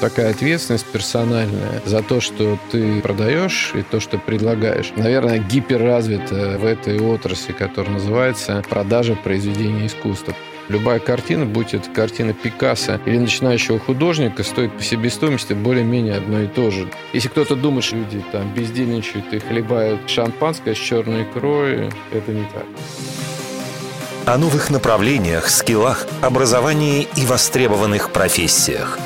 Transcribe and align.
такая 0.00 0.30
ответственность 0.30 0.86
персональная 0.86 1.82
за 1.84 2.02
то, 2.02 2.20
что 2.20 2.58
ты 2.70 3.00
продаешь 3.00 3.72
и 3.74 3.82
то, 3.82 4.00
что 4.00 4.18
предлагаешь. 4.18 4.92
Наверное, 4.96 5.38
гиперразвита 5.38 6.58
в 6.58 6.64
этой 6.64 7.00
отрасли, 7.00 7.52
которая 7.52 7.94
называется 7.94 8.64
продажа 8.68 9.14
произведений 9.14 9.86
искусства. 9.86 10.34
Любая 10.68 10.98
картина, 10.98 11.46
будь 11.46 11.72
это 11.72 11.88
картина 11.90 12.34
Пикассо 12.34 13.00
или 13.06 13.16
начинающего 13.16 13.78
художника, 13.78 14.42
стоит 14.42 14.76
по 14.76 14.82
себестоимости 14.82 15.54
более-менее 15.54 16.16
одно 16.16 16.42
и 16.42 16.46
то 16.46 16.70
же. 16.70 16.90
Если 17.14 17.28
кто-то 17.28 17.56
думает, 17.56 17.84
что 17.84 17.96
люди 17.96 18.22
там 18.32 18.52
бездельничают 18.52 19.32
и 19.32 19.38
хлебают 19.38 20.08
шампанское 20.10 20.74
с 20.74 20.78
черной 20.78 21.22
икрой, 21.22 21.90
это 22.12 22.32
не 22.32 22.44
так. 22.52 22.66
О 24.26 24.36
новых 24.36 24.68
направлениях, 24.68 25.48
скиллах, 25.48 26.06
образовании 26.20 27.08
и 27.16 27.24
востребованных 27.24 28.10
профессиях. 28.10 28.98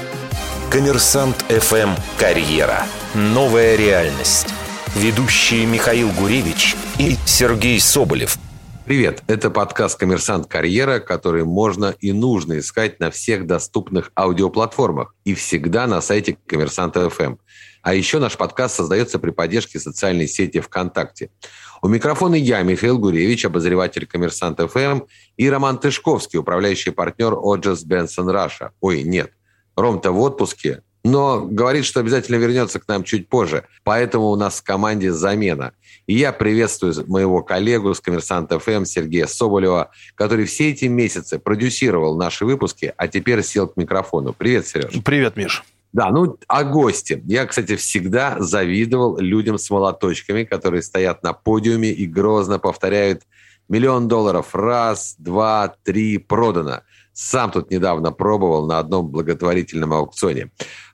Коммерсант 0.73 1.37
ФМ 1.51 1.91
«Карьера». 2.19 2.87
Новая 3.15 3.77
реальность. 3.77 4.55
Ведущие 4.97 5.67
Михаил 5.67 6.09
Гуревич 6.13 6.77
и 6.99 7.17
Сергей 7.27 7.79
Соболев– 7.79 8.39
Привет, 8.87 9.23
это 9.27 9.51
подкаст 9.51 9.99
«Коммерсант 9.99 10.47
Карьера», 10.49 10.99
который 10.99 11.45
можно 11.45 11.95
и 12.01 12.13
нужно 12.13 12.59
искать 12.59 12.99
на 13.01 13.11
всех 13.11 13.47
доступных 13.47 14.11
аудиоплатформах 14.19 15.15
и 15.25 15.35
всегда 15.35 15.87
на 15.87 16.01
сайте 16.01 16.37
«Коммерсанта 16.47 17.09
ФМ». 17.09 17.37
А 17.83 17.95
еще 17.95 18.19
наш 18.19 18.37
подкаст 18.37 18.75
создается 18.75 19.19
при 19.19 19.31
поддержке 19.31 19.79
социальной 19.79 20.27
сети 20.27 20.61
ВКонтакте. 20.61 21.31
У 21.81 21.89
микрофона 21.89 22.35
я, 22.35 22.63
Михаил 22.63 22.99
Гуревич, 22.99 23.45
обозреватель 23.45 24.07
«Коммерсант 24.07 24.59
ФМ», 24.59 25.03
и 25.37 25.49
Роман 25.49 25.79
Тышковский, 25.79 26.39
управляющий 26.39 26.91
партнер 26.91 27.35
Odgers 27.35 27.85
Berndtson 27.85 28.31
Russia. 28.31 28.73
Ой, 28.81 29.05
нет, 29.05 29.33
Ром-то 29.77 30.13
в 30.13 30.21
отпуске, 30.21 30.83
но 31.05 31.41
говорит, 31.41 31.85
что 31.85 32.01
обязательно 32.01 32.37
вернется 32.37 32.79
к 32.79 32.87
нам 32.87 33.03
чуть 33.05 33.29
позже. 33.29 33.65
Поэтому 33.83 34.31
у 34.31 34.37
нас 34.37 34.61
в 34.61 34.63
команде 34.63 35.13
замена. 35.13 35.73
И 36.07 36.15
я 36.15 36.33
приветствую 36.33 36.95
моего 37.09 37.43
коллегу 37.43 37.95
с 37.95 38.01
«Коммерсант 38.01 38.53
ФМ» 38.53 38.85
Сергея 38.85 39.27
Соболева, 39.27 39.91
который 40.15 40.47
все 40.47 40.71
эти 40.71 40.87
месяцы 40.87 41.39
продюсировал 41.39 42.17
наши 42.17 42.45
выпуски, 42.45 42.93
а 42.97 43.09
теперь 43.09 43.43
сел 43.43 43.69
к 43.69 43.77
микрофону. 43.77 44.33
Привет, 44.33 44.67
Сереж. 44.67 44.93
Привет, 45.05 45.37
Миш. 45.37 45.65
Да, 45.93 46.11
ну, 46.11 46.39
о 46.49 46.65
гости. 46.65 47.23
Я, 47.27 47.47
кстати, 47.47 47.77
всегда 47.77 48.37
завидовал 48.39 49.19
людям 49.19 49.59
с 49.59 49.69
молоточками, 49.71 50.45
которые 50.45 50.83
стоят 50.83 51.23
на 51.23 51.33
подиуме 51.33 51.91
и 51.91 52.07
грозно 52.07 52.59
повторяют 52.59 53.23
«миллион 53.69 54.09
долларов 54.09 54.55
раз, 54.55 55.17
два, 55.19 55.75
три, 55.85 56.19
продано». 56.19 56.83
Сам 57.13 57.51
тут 57.51 57.71
недавно 57.71 58.13
пробовал 58.13 58.67
на 58.67 58.79
одном 58.79 59.09
благотворительном 59.09 59.93
аукционе. 59.93 60.51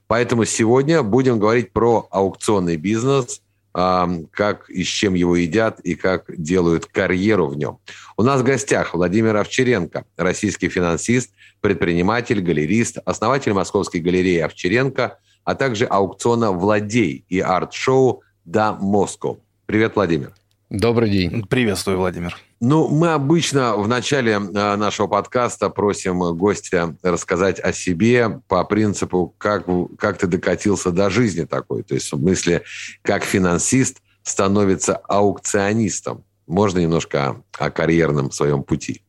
Поэтому 0.07 0.45
сегодня 0.45 1.03
будем 1.03 1.39
говорить 1.39 1.71
про 1.71 2.07
аукционный 2.11 2.77
бизнес, 2.77 3.41
как 3.71 4.69
и 4.69 4.83
с 4.83 4.87
чем 4.87 5.13
его 5.13 5.35
едят 5.35 5.79
и 5.81 5.95
как 5.95 6.25
делают 6.35 6.87
карьеру 6.87 7.47
в 7.47 7.55
нем. 7.55 7.77
У 8.17 8.23
нас 8.23 8.41
в 8.41 8.43
гостях 8.43 8.95
Владимир 8.95 9.37
Овчаренко, 9.37 10.05
российский 10.17 10.69
финансист, 10.69 11.31
предприниматель, 11.61 12.41
галерист, 12.41 12.97
основатель 13.05 13.53
Московской 13.53 14.01
галереи 14.01 14.39
Овчаренко, 14.39 15.19
а 15.43 15.55
также 15.55 15.85
аукциона 15.85 16.51
«Владей» 16.51 17.25
и 17.29 17.39
арт-шоу 17.39 18.23
«Да 18.43 18.73
Москва». 18.73 19.37
Привет, 19.67 19.95
Владимир. 19.95 20.33
Добрый 20.69 21.09
день. 21.11 21.45
Приветствую, 21.47 21.97
Владимир. 21.99 22.35
Ну, 22.61 22.89
мы 22.89 23.13
обычно 23.13 23.77
в 23.77 23.87
начале 23.87 24.33
э, 24.33 24.37
нашего 24.75 25.07
подкаста 25.07 25.69
просим 25.69 26.35
гостя 26.35 26.95
рассказать 27.03 27.59
о 27.59 27.71
себе 27.71 28.41
по 28.49 28.65
принципу, 28.65 29.33
как, 29.37 29.65
как 29.97 30.17
ты 30.17 30.27
докатился 30.27 30.91
до 30.91 31.09
жизни 31.09 31.45
такой. 31.45 31.83
То 31.83 31.93
есть 31.93 32.07
в 32.07 32.09
смысле, 32.09 32.63
как 33.01 33.23
финансист 33.23 34.01
становится 34.23 34.95
аукционистом. 34.95 36.25
Можно 36.47 36.79
немножко 36.79 37.29
о, 37.29 37.65
о 37.65 37.71
карьерном 37.71 38.31
своем 38.31 38.63
пути? 38.63 39.03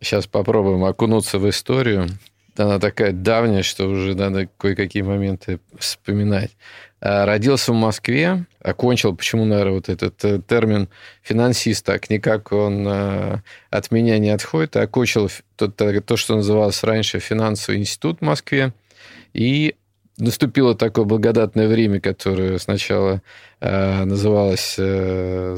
Сейчас 0.00 0.26
попробуем 0.26 0.84
окунуться 0.84 1.38
в 1.38 1.48
историю. 1.50 2.08
Она 2.56 2.78
такая 2.78 3.12
давняя, 3.12 3.62
что 3.62 3.86
уже 3.88 4.14
надо 4.14 4.48
кое-какие 4.56 5.02
моменты 5.02 5.60
вспоминать. 5.78 6.56
Э, 7.00 7.24
родился 7.24 7.72
в 7.72 7.76
Москве, 7.76 8.46
окончил, 8.60 9.14
почему, 9.14 9.44
наверное, 9.44 9.74
вот 9.74 9.88
этот 9.90 10.24
э, 10.24 10.40
термин 10.46 10.88
финансист, 11.22 11.84
так 11.84 12.08
никак 12.08 12.52
он 12.52 12.86
э, 12.88 13.42
от 13.70 13.90
меня 13.90 14.18
не 14.18 14.30
отходит, 14.30 14.76
окончил 14.76 15.30
то, 15.56 15.68
то, 15.68 16.16
что 16.16 16.36
называлось 16.36 16.82
раньше 16.82 17.18
финансовый 17.18 17.76
институт 17.76 18.20
в 18.20 18.24
Москве, 18.24 18.72
и 19.34 19.74
наступило 20.16 20.74
такое 20.74 21.04
благодатное 21.04 21.68
время, 21.68 22.00
которое 22.00 22.58
сначала 22.58 23.20
называлось 23.60 24.76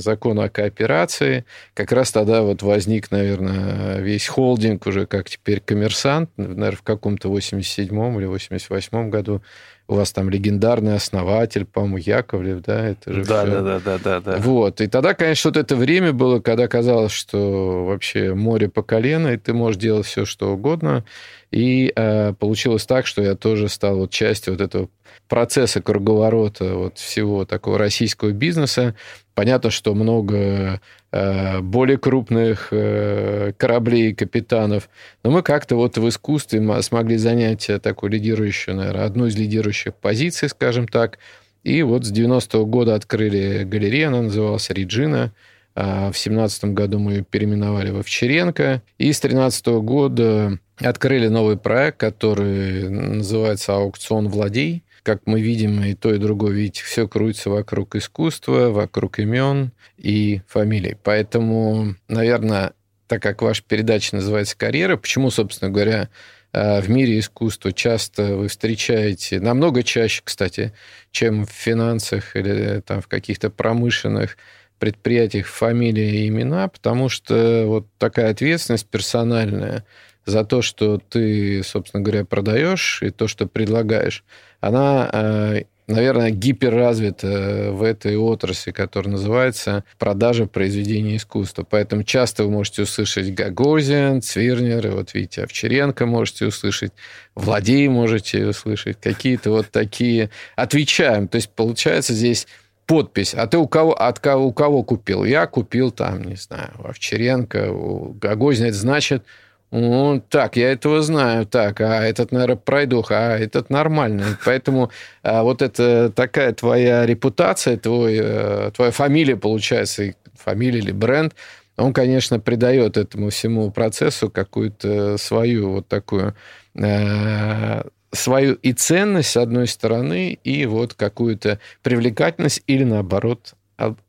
закон 0.03 0.41
о 0.41 0.49
кооперации. 0.49 1.45
Как 1.75 1.93
раз 1.93 2.11
тогда 2.11 2.43
вот 2.43 2.63
возник, 2.63 3.13
наверное, 3.13 4.01
весь 4.01 4.27
холдинг 4.27 4.87
уже, 4.87 5.07
как 5.07 5.31
теперь 5.31 5.61
коммерсант, 5.61 6.31
наверное, 6.37 6.73
в 6.73 6.83
каком-то 6.83 7.29
87-м 7.29 8.19
или 8.19 8.29
88-м 8.29 9.11
году 9.11 9.43
у 9.89 9.95
вас 9.95 10.13
там 10.13 10.29
легендарный 10.29 10.95
основатель, 10.95 11.65
по-моему, 11.65 11.97
Яковлев, 11.97 12.61
да, 12.63 12.89
это 12.89 13.13
же 13.13 13.25
да, 13.25 13.45
все. 13.45 13.63
да, 13.63 13.81
да, 13.81 13.99
да, 13.99 14.21
да. 14.21 14.37
Вот, 14.37 14.83
и 14.83 14.87
тогда, 14.87 15.15
конечно, 15.15 15.51
вот 15.51 15.57
это 15.57 15.77
время 15.77 16.13
было, 16.13 16.41
когда 16.41 16.69
казалось, 16.69 17.13
что 17.13 17.87
вообще 17.87 18.35
море 18.35 18.69
по 18.69 18.83
колено, 18.83 19.29
и 19.29 19.39
ты 19.39 19.55
можешь 19.55 19.81
делать 19.81 20.07
все, 20.07 20.27
что 20.27 20.53
угодно, 20.53 21.05
и 21.51 21.91
э, 21.97 22.35
получилось 22.35 22.85
так, 22.85 23.07
что 23.07 23.23
я 23.23 23.35
тоже 23.35 23.69
стал 23.69 23.97
вот 23.97 24.11
частью 24.11 24.55
вот 24.55 24.61
этого 24.61 24.89
процесса 25.27 25.81
круговорота 25.81 26.75
вот 26.75 26.99
всего 26.99 27.47
такого 27.47 27.79
российского 27.79 28.33
бизнеса. 28.33 28.95
Понятно, 29.35 29.71
что 29.71 29.95
много 29.95 30.81
более 31.11 31.97
крупных 31.97 32.69
э, 32.71 33.53
кораблей 33.57 34.15
капитанов, 34.15 34.91
но 35.23 35.31
мы 35.31 35.43
как-то 35.43 35.77
вот 35.77 35.97
в 35.97 36.09
искусстве 36.09 36.83
смогли 36.83 37.17
занять 37.17 37.71
такую 37.83 38.11
лидирующую, 38.11 38.77
наверное, 38.77 39.05
одну 39.05 39.27
из 39.27 39.37
лидирующих 39.37 39.95
позиций, 39.95 40.49
скажем 40.49 40.87
так. 40.87 41.19
И 41.65 41.83
вот 41.83 42.05
с 42.05 42.13
90-го 42.13 42.67
года 42.67 42.95
открыли 42.95 43.65
галерею, 43.65 44.09
она 44.09 44.23
называлась 44.23 44.71
«Реджина», 44.71 45.33
а 45.81 46.11
в 46.11 46.19
семнадцатом 46.19 46.75
году 46.75 46.99
мы 46.99 47.13
ее 47.13 47.25
переименовали 47.25 47.91
в 47.91 48.01
Овчаренко. 48.01 48.83
И 48.99 49.13
с 49.13 49.21
тринадцатого 49.21 49.81
года 49.81 50.59
открыли 50.77 51.29
новый 51.29 51.57
проект, 51.57 51.99
который 51.99 52.89
называется 52.89 53.77
«Аукцион 53.77 54.29
владей». 54.29 54.83
Как 55.03 55.23
мы 55.27 55.41
видим, 55.41 55.83
и 55.83 55.95
то, 55.95 56.13
и 56.13 56.19
другое, 56.19 56.53
видите, 56.53 56.83
все 56.85 57.09
крутится 57.09 57.51
вокруг 57.51 57.97
искусства, 57.97 58.71
вокруг 58.71 59.19
имен 59.19 59.73
и 59.97 60.43
фамилий. 60.47 60.97
Поэтому, 61.03 61.95
наверное, 62.09 62.73
так 63.07 63.23
как 63.23 63.43
ваша 63.43 63.63
передача 63.67 64.15
называется 64.17 64.57
«Карьера», 64.57 64.97
почему, 64.97 65.31
собственно 65.31 65.71
говоря, 65.71 66.11
э, 66.53 66.81
в 66.81 66.91
мире 66.91 67.19
искусства 67.19 67.73
часто 67.73 68.37
вы 68.37 68.49
встречаете, 68.49 69.41
намного 69.41 69.83
чаще, 69.83 70.21
кстати, 70.23 70.73
чем 71.11 71.47
в 71.47 71.51
финансах 71.51 72.37
или 72.37 72.81
там, 72.81 73.01
в 73.01 73.09
каких-то 73.09 73.51
промышленных 73.51 74.37
предприятиях 74.79 75.47
фамилии 75.47 76.25
и 76.25 76.29
имена, 76.29 76.69
потому 76.69 77.09
что 77.09 77.65
вот 77.67 77.87
такая 77.99 78.31
ответственность 78.31 78.87
персональная 78.87 79.85
за 80.29 80.45
то, 80.45 80.63
что 80.63 80.99
ты, 80.99 81.63
собственно 81.63 82.03
говоря, 82.03 82.25
продаешь 82.25 83.03
и 83.03 83.11
то, 83.11 83.29
что 83.29 83.47
предлагаешь, 83.47 84.25
она, 84.61 85.09
э, 85.13 85.63
наверное, 85.87 86.31
гиперразвита 86.31 87.71
в 87.73 87.83
этой 87.83 88.17
отрасли, 88.17 88.73
которая 88.73 89.13
называется 89.13 89.85
продажа 89.99 90.47
произведений 90.47 91.17
искусства. 91.17 91.67
Поэтому 91.69 92.03
часто 92.03 92.45
вы 92.45 92.51
можете 92.51 92.83
услышать 92.83 93.33
Гагозин, 93.33 94.21
Цвирнер, 94.21 94.87
и 94.87 94.91
вот 94.91 95.15
видите, 95.15 95.45
Овчаренко 95.45 96.05
можете 96.05 96.47
услышать, 96.47 96.93
Владей 97.35 97.89
можете 97.89 98.47
услышать, 98.47 98.99
какие-то 99.01 99.51
вот 99.51 99.71
такие. 99.71 100.31
Отвечаем. 100.57 101.27
То 101.27 101.37
есть, 101.37 101.51
получается, 101.51 102.13
здесь 102.13 102.47
подпись. 102.85 103.35
А 103.35 103.47
ты 103.47 103.59
у 103.59 103.69
кого, 103.69 103.93
от 103.93 104.19
кого, 104.19 104.47
у 104.47 104.53
кого 104.53 104.83
купил? 104.83 105.25
Я 105.25 105.47
купил 105.47 105.91
там, 105.91 106.25
не 106.25 106.37
знаю, 106.37 106.71
Овчаренко, 106.85 107.71
у 107.71 108.13
Гогозина. 108.15 108.67
Это 108.67 108.77
значит, 108.77 109.25
ну, 109.71 110.23
так, 110.29 110.57
я 110.57 110.73
этого 110.73 111.03
знаю, 111.03 111.45
так, 111.45 111.81
а 111.81 112.03
этот, 112.03 112.33
наверное, 112.33 112.57
пройдуха, 112.57 113.35
а 113.35 113.39
этот 113.39 113.69
нормальный. 113.69 114.25
Поэтому 114.45 114.91
а, 115.23 115.43
вот 115.43 115.61
это 115.61 116.11
такая 116.11 116.55
твоя 116.55 117.05
репутация, 117.05 117.77
твой, 117.77 118.19
а, 118.21 118.71
твоя 118.71 118.91
фамилия, 118.93 119.37
получается, 119.37 120.15
фамилия 120.35 120.79
или 120.79 120.93
бренд, 120.93 121.35
он, 121.77 121.93
конечно, 121.93 122.41
придает 122.41 122.97
этому 122.97 123.29
всему 123.29 123.71
процессу 123.71 124.31
какую-то 124.31 125.19
свою 125.19 125.73
вот 125.73 125.89
такую 125.89 126.35
а, 126.75 127.87
свою 128.11 128.55
и 128.55 128.73
ценность, 128.73 129.31
с 129.31 129.37
одной 129.37 129.67
стороны, 129.67 130.39
и 130.45 130.65
вот 130.65 130.95
какую-то 130.95 131.61
привлекательность 131.83 132.63
или, 132.67 132.85
наоборот, 132.85 133.55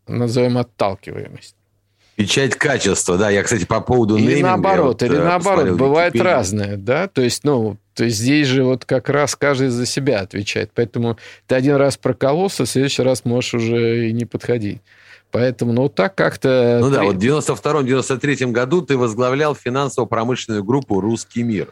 назовем 0.08 0.58
отталкиваемость. 0.58 1.59
Печать 2.20 2.56
качества, 2.56 3.18
да. 3.18 3.30
Я, 3.30 3.44
кстати, 3.44 3.64
по 3.64 3.80
поводу 3.80 4.18
или 4.18 4.26
нейминга... 4.26 4.48
Наоборот, 4.50 5.02
вот, 5.02 5.04
или 5.04 5.16
наоборот, 5.16 5.70
бывает 5.78 6.14
Википедию. 6.14 6.36
разное, 6.36 6.76
да. 6.76 7.08
То 7.08 7.22
есть, 7.22 7.46
ну, 7.46 7.78
то 7.94 8.04
есть 8.04 8.18
здесь 8.18 8.46
же 8.46 8.66
вот 8.66 8.84
как 8.84 9.08
раз 9.08 9.38
каждый 9.38 9.70
за 9.70 9.86
себя 9.86 10.20
отвечает. 10.20 10.72
Поэтому 10.76 11.18
ты 11.48 11.56
один 11.56 11.78
раз 11.78 11.96
прокололся, 11.96 12.66
в 12.66 12.70
следующий 12.70 13.04
раз 13.04 13.24
можешь 13.24 13.54
уже 13.54 14.10
и 14.10 14.12
не 14.12 14.26
подходить. 14.26 14.82
Поэтому, 15.32 15.72
ну, 15.72 15.88
так 15.88 16.14
как-то... 16.14 16.80
Ну 16.82 16.90
да, 16.90 17.04
вот 17.04 17.16
в 17.16 17.20
92-93 17.20 18.52
году 18.52 18.82
ты 18.82 18.98
возглавлял 18.98 19.56
финансово-промышленную 19.56 20.66
группу 20.66 21.00
«Русский 21.00 21.44
мир». 21.44 21.70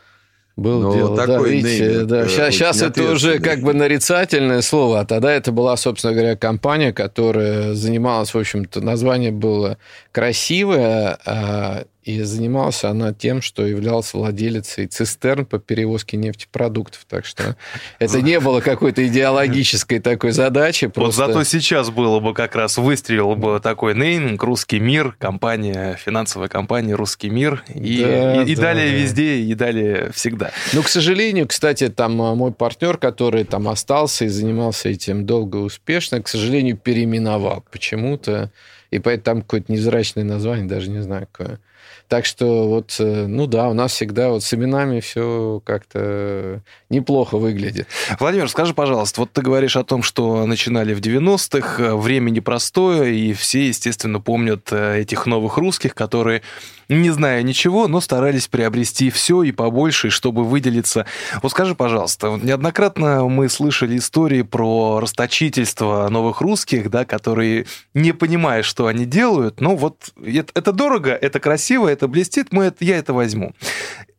Было 0.58 0.82
Ну, 0.82 0.94
дело, 0.94 1.16
да, 1.16 1.28
такой 1.28 1.52
видите, 1.52 1.88
нейминг, 1.88 2.08
да. 2.08 2.28
Сейчас, 2.28 2.54
сейчас 2.56 2.82
это 2.82 3.04
уже 3.12 3.38
как 3.38 3.62
бы 3.62 3.76
нарицательное 3.76 4.62
слово, 4.62 5.02
а 5.02 5.06
тогда 5.06 5.32
это 5.32 5.52
была, 5.52 5.78
собственно 5.78 6.14
говоря, 6.14 6.36
компания, 6.36 6.92
которая 6.92 7.76
занималась, 7.76 8.34
в 8.34 8.38
общем-то, 8.38 8.82
название 8.82 9.32
было 9.32 9.78
красивое, 10.12 11.20
а, 11.26 11.86
и 12.08 12.22
занималась 12.24 12.86
она 12.86 13.14
тем, 13.14 13.42
что 13.42 13.66
являлась 13.66 14.14
владелицей 14.14 14.88
цистерн 14.88 15.46
по 15.46 15.60
перевозке 15.60 16.16
нефтепродуктов. 16.16 17.06
Так 17.06 17.26
что 17.26 17.58
это 18.00 18.22
не 18.22 18.40
было 18.40 18.62
какой-то 18.62 19.06
идеологической 19.06 20.00
такой 20.00 20.32
задачи. 20.32 20.86
Вот 20.86 20.94
Просто... 20.94 21.28
зато 21.28 21.44
сейчас 21.44 21.90
было 21.90 22.22
бы 22.22 22.34
как 22.34 22.56
раз 22.56 22.78
выстрелил 22.78 23.36
бы 23.36 23.60
такой 23.60 23.94
нейминг 23.94 24.42
«Русский 24.42 24.80
мир», 24.80 25.18
компания, 25.20 26.00
финансовая 26.02 26.48
компания 26.48 26.96
«Русский 26.96 27.30
мир», 27.30 27.66
и, 27.76 28.02
Да, 28.02 28.44
и, 28.44 28.52
и 28.52 28.56
да, 28.56 28.62
далее 28.62 28.92
да. 28.92 28.98
везде, 28.98 29.40
и 29.40 29.54
далее 29.54 30.12
всегда. 30.14 30.52
Ну, 30.72 30.84
к 30.84 30.88
сожалению, 30.88 31.46
кстати, 31.46 31.90
там 31.90 32.22
а, 32.22 32.36
мой 32.36 32.54
партнер, 32.54 32.98
который 32.98 33.44
там 33.44 33.68
остался 33.68 34.24
и 34.24 34.30
занимался 34.30 34.88
этим 34.88 35.26
долго 35.26 35.58
и 35.58 35.62
успешно, 35.62 36.22
к 36.24 36.30
сожалению, 36.30 36.78
переименовал 36.78 37.66
почему-то. 37.70 38.50
И 38.92 39.00
поэтому 39.00 39.24
там 39.24 39.42
какое-то 39.42 39.74
невзрачное 39.74 40.24
название, 40.24 40.68
даже 40.68 40.90
не 40.90 41.02
знаю 41.02 41.28
какое. 41.30 41.60
Так 42.08 42.26
что 42.26 42.70
вот, 42.70 42.96
э, 43.00 43.26
ну 43.28 43.48
да, 43.48 43.68
у 43.68 43.74
нас 43.74 43.92
всегда 43.92 44.30
вот 44.30 44.42
с 44.42 44.54
именами 44.54 45.02
все 45.02 45.62
как-то 45.66 46.62
неплохо 46.90 47.38
выглядит. 47.38 47.88
Владимир, 48.20 48.50
скажи, 48.50 48.74
пожалуйста, 48.74 49.22
вот 49.22 49.34
ты 49.34 49.42
говоришь 49.42 49.76
о 49.76 49.84
том, 49.84 50.04
что 50.04 50.46
начинали 50.46 50.94
в 50.94 51.02
90-х, 51.02 51.84
э, 51.84 51.96
время 51.96 52.30
непростое, 52.30 53.14
и 53.14 53.34
все, 53.34 53.68
естественно, 53.68 54.22
помнят 54.22 54.70
э, 54.72 55.02
этих 55.02 55.26
новых 55.26 55.58
русских, 55.58 55.96
которые, 55.96 56.44
не 56.90 57.10
зная 57.10 57.44
ничего, 57.44 57.88
но 57.88 58.02
старались 58.02 58.48
приобрести 58.48 59.10
все 59.10 59.44
и 59.44 59.52
побольше, 59.52 60.10
чтобы 60.10 60.44
выделиться. 60.44 61.06
Вот 61.42 61.52
скажи, 61.52 61.76
пожалуйста, 61.76 62.40
неоднократно 62.42 63.26
мы 63.28 63.50
слышали 63.50 63.98
истории 63.98 64.42
про 64.42 65.00
расточительство 65.00 66.08
новых 66.10 66.42
русских, 66.42 66.90
да, 66.90 67.06
которые, 67.06 67.66
не 67.94 68.12
понимая, 68.12 68.64
что 68.64 68.88
они 68.88 69.06
делают, 69.06 69.62
ну 69.62 69.76
вот 69.76 70.14
это 70.54 70.72
дорого, 70.72 71.12
это 71.12 71.40
красиво, 71.40 71.88
это 71.88 72.08
блестит, 72.08 72.52
мы 72.52 72.66
это, 72.66 72.84
я 72.86 72.98
это 72.98 73.14
возьму. 73.14 73.54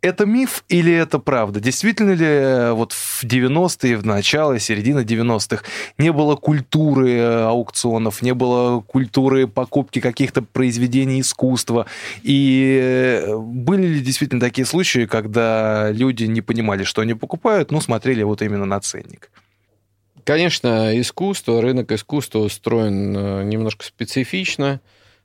Это 0.01 0.27
миф 0.27 0.65
или 0.69 0.93
это 0.93 1.19
правда? 1.19 1.59
Действительно 1.59 2.13
ли 2.13 2.25
э, 2.25 2.73
вот 2.73 2.93
в 2.93 3.25
90-е, 3.25 3.97
в 3.97 4.07
начало, 4.07 4.61
середина 4.61 5.01
90-х 5.01 5.65
не 5.99 6.13
было 6.13 6.37
культуры 6.37 7.15
э, 7.15 7.43
аукционов, 7.43 8.23
не 8.23 8.33
было 8.33 8.81
культуры 8.81 9.49
покупки 9.49 10.01
каких-то 10.01 10.43
произведений 10.43 11.21
искусства? 11.21 11.87
И 12.23 12.79
э, 12.81 13.37
были 13.37 13.89
ли 13.89 14.01
действительно 14.01 14.41
такие 14.41 14.67
случаи, 14.67 15.07
когда 15.07 15.91
люди 15.91 16.25
не 16.25 16.43
понимали, 16.43 16.85
что 16.85 17.03
они 17.03 17.15
покупают, 17.15 17.73
но 17.73 17.81
смотрели 17.81 18.23
вот 18.23 18.41
именно 18.41 18.67
на 18.67 18.79
ценник? 18.79 19.33
Конечно, 20.23 20.99
искусство, 21.01 21.61
рынок 21.61 21.91
искусства 21.91 22.41
устроен 22.41 23.49
немножко 23.49 23.85
специфично. 23.85 24.81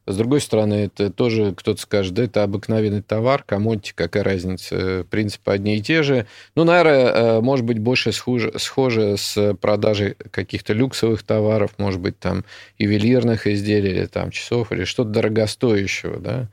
С 0.05 0.17
другой 0.17 0.41
стороны, 0.41 0.73
это 0.85 1.09
тоже 1.09 1.53
кто-то 1.55 1.79
скажет, 1.79 2.13
да, 2.13 2.23
это 2.25 2.43
обыкновенный 2.43 3.01
товар, 3.01 3.43
комодити, 3.43 3.93
какая 3.95 4.23
разница, 4.23 5.05
принципы 5.09 5.51
одни 5.51 5.77
и 5.77 5.81
те 5.81 6.03
же. 6.03 6.27
Ну, 6.55 6.65
наверное, 6.65 7.11
э, 7.37 7.41
может 7.41 7.65
быть, 7.65 7.79
больше 7.79 8.11
схоже, 8.11 8.51
схоже 8.59 9.15
с 9.17 9.53
продажей 9.61 10.15
каких-то 10.31 10.73
люксовых 10.73 11.23
товаров, 11.23 11.71
может 11.77 12.01
быть, 12.01 12.19
там, 12.19 12.43
ювелирных 12.77 13.47
изделий, 13.47 13.91
или 13.91 14.05
там, 14.05 14.31
часов, 14.31 14.73
или 14.73 14.83
что-то 14.83 15.09
дорогостоящего, 15.11 16.19
да. 16.19 16.49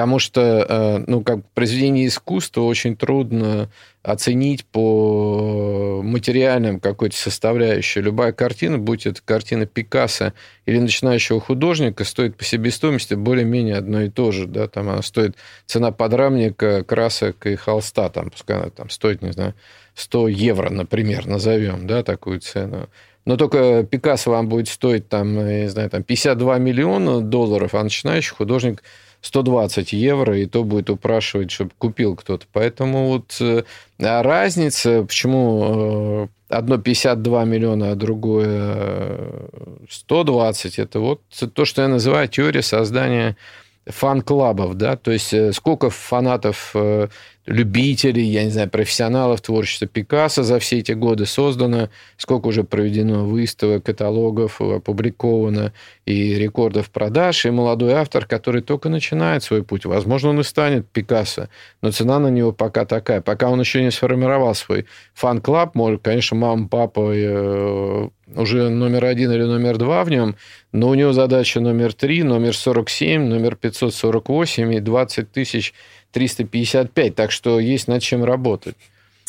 Потому 0.00 0.18
что, 0.18 0.64
э, 0.66 1.04
ну, 1.08 1.20
как 1.20 1.44
произведение 1.52 2.06
искусства 2.06 2.62
очень 2.62 2.96
трудно 2.96 3.68
оценить 4.02 4.64
по 4.64 6.00
материальным 6.02 6.80
какой-то 6.80 7.14
составляющей. 7.18 8.00
Любая 8.00 8.32
картина, 8.32 8.78
будь 8.78 9.04
это 9.04 9.20
картина 9.22 9.66
Пикассо 9.66 10.32
или 10.64 10.78
начинающего 10.78 11.38
художника, 11.38 12.04
стоит 12.04 12.38
по 12.38 12.44
себестоимости 12.44 13.12
более-менее 13.12 13.76
одно 13.76 14.00
и 14.00 14.08
то 14.08 14.32
же. 14.32 14.46
Да? 14.46 14.68
Там 14.68 14.88
она 14.88 15.02
стоит 15.02 15.36
цена 15.66 15.92
подрамника, 15.92 16.82
красок 16.82 17.44
и 17.44 17.56
холста, 17.56 18.08
там, 18.08 18.30
пускай 18.30 18.56
она 18.56 18.70
там 18.70 18.88
стоит, 18.88 19.20
не 19.20 19.32
знаю, 19.32 19.52
100 19.96 20.28
евро, 20.28 20.70
например, 20.70 21.26
назовем, 21.26 21.86
да, 21.86 22.02
такую 22.02 22.40
цену. 22.40 22.88
Но 23.26 23.36
только 23.36 23.82
Пикассо 23.82 24.30
вам 24.30 24.48
будет 24.48 24.68
стоить, 24.68 25.10
там, 25.10 25.46
не 25.46 25.68
знаю, 25.68 25.90
там 25.90 26.02
52 26.02 26.56
миллиона 26.56 27.20
долларов, 27.20 27.74
а 27.74 27.82
начинающий 27.84 28.34
художник 28.34 28.82
120 29.22 29.92
евро, 29.92 30.38
и 30.38 30.46
то 30.46 30.64
будет 30.64 30.90
упрашивать, 30.90 31.50
чтобы 31.50 31.72
купил 31.78 32.16
кто-то. 32.16 32.46
Поэтому 32.52 33.08
вот 33.08 33.36
э, 33.40 33.64
разница, 33.98 35.02
почему 35.02 36.28
э, 36.50 36.54
одно 36.56 36.78
52 36.78 37.44
миллиона, 37.44 37.92
а 37.92 37.94
другое 37.94 38.74
э, 38.76 39.48
120, 39.88 40.78
это 40.78 41.00
вот 41.00 41.20
то, 41.54 41.64
что 41.64 41.82
я 41.82 41.88
называю 41.88 42.28
теория 42.28 42.62
создания 42.62 43.36
fan 43.86 44.12
club 44.12 44.48
ов, 44.48 44.74
да, 44.74 44.96
то 44.96 45.10
есть 45.10 45.32
э, 45.32 45.52
сколько 45.52 45.90
фанатов, 45.90 46.72
э, 46.74 47.08
любителей, 47.46 48.24
я 48.24 48.44
не 48.44 48.50
знаю, 48.50 48.68
профессионалов 48.68 49.40
творчества 49.40 49.88
Пикассо 49.88 50.42
за 50.42 50.58
все 50.58 50.78
эти 50.78 50.92
годы 50.92 51.26
создано, 51.26 51.88
сколько 52.16 52.48
уже 52.48 52.64
проведено 52.64 53.24
выставок, 53.24 53.84
каталогов, 53.84 54.60
опубликовано 54.60 55.72
и 56.04 56.34
рекордов 56.34 56.90
продаж, 56.90 57.46
и 57.46 57.50
молодой 57.50 57.94
автор, 57.94 58.26
который 58.26 58.62
только 58.62 58.88
начинает 58.88 59.42
свой 59.42 59.64
путь. 59.64 59.84
Возможно, 59.84 60.30
он 60.30 60.40
и 60.40 60.44
станет 60.44 60.88
Пикассо, 60.88 61.48
но 61.82 61.90
цена 61.92 62.18
на 62.18 62.28
него 62.28 62.52
пока 62.52 62.84
такая. 62.84 63.20
Пока 63.20 63.48
он 63.48 63.60
еще 63.60 63.82
не 63.82 63.90
сформировал 63.90 64.54
свой 64.54 64.86
fan 65.14 65.37
club, 65.37 65.74
может, 65.74 66.02
конечно, 66.02 66.36
мама, 66.36 66.68
папа 66.68 67.10
э, 67.12 68.08
уже 68.36 68.68
номер 68.68 69.06
один 69.06 69.32
или 69.32 69.42
номер 69.42 69.78
два 69.78 70.04
в 70.04 70.10
нем, 70.10 70.36
но 70.72 70.88
у 70.88 70.94
него 70.94 71.12
задача 71.12 71.60
номер 71.60 71.94
три, 71.94 72.22
номер 72.22 72.54
47, 72.54 73.24
номер 73.24 73.56
548 73.56 74.74
и 74.74 74.80
20 74.80 75.32
тысяч 75.32 75.74
355, 76.12 77.14
так 77.14 77.30
что 77.30 77.60
есть 77.60 77.88
над 77.88 78.02
чем 78.02 78.24
работать. 78.24 78.76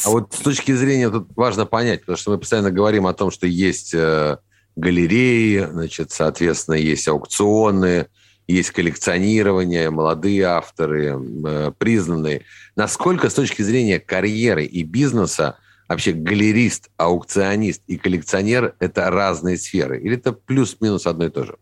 А 0.03 0.09
вот 0.09 0.33
с 0.33 0.39
точки 0.39 0.73
зрения, 0.73 1.09
тут 1.09 1.29
важно 1.35 1.65
понять, 1.65 2.01
потому 2.01 2.17
что 2.17 2.31
мы 2.31 2.37
постоянно 2.37 2.71
говорим 2.71 3.05
о 3.05 3.13
том, 3.13 3.29
что 3.29 3.45
есть 3.45 3.93
э, 3.93 4.37
галереи, 4.75 5.67
значит, 5.71 6.11
соответственно, 6.11 6.75
есть 6.75 7.07
аукционы, 7.07 8.07
есть 8.47 8.71
коллекционирование, 8.71 9.89
молодые 9.89 10.43
авторы, 10.43 11.19
э, 11.45 11.71
признанные. 11.77 12.45
Насколько 12.75 13.29
с 13.29 13.33
точки 13.33 13.61
зрения 13.61 13.99
карьеры 13.99 14.65
и 14.65 14.83
бизнеса 14.83 15.57
вообще 15.87 16.13
галерист, 16.13 16.89
аукционист 16.97 17.83
и 17.87 17.97
коллекционер– 17.97 18.75
это 18.79 19.09
разные 19.11 19.57
сферы? 19.57 20.01
Или 20.01 20.17
это 20.17 20.33
плюс-минус 20.33 21.05
одно 21.05 21.25
и 21.25 21.29
то 21.29 21.45
же? 21.45 21.57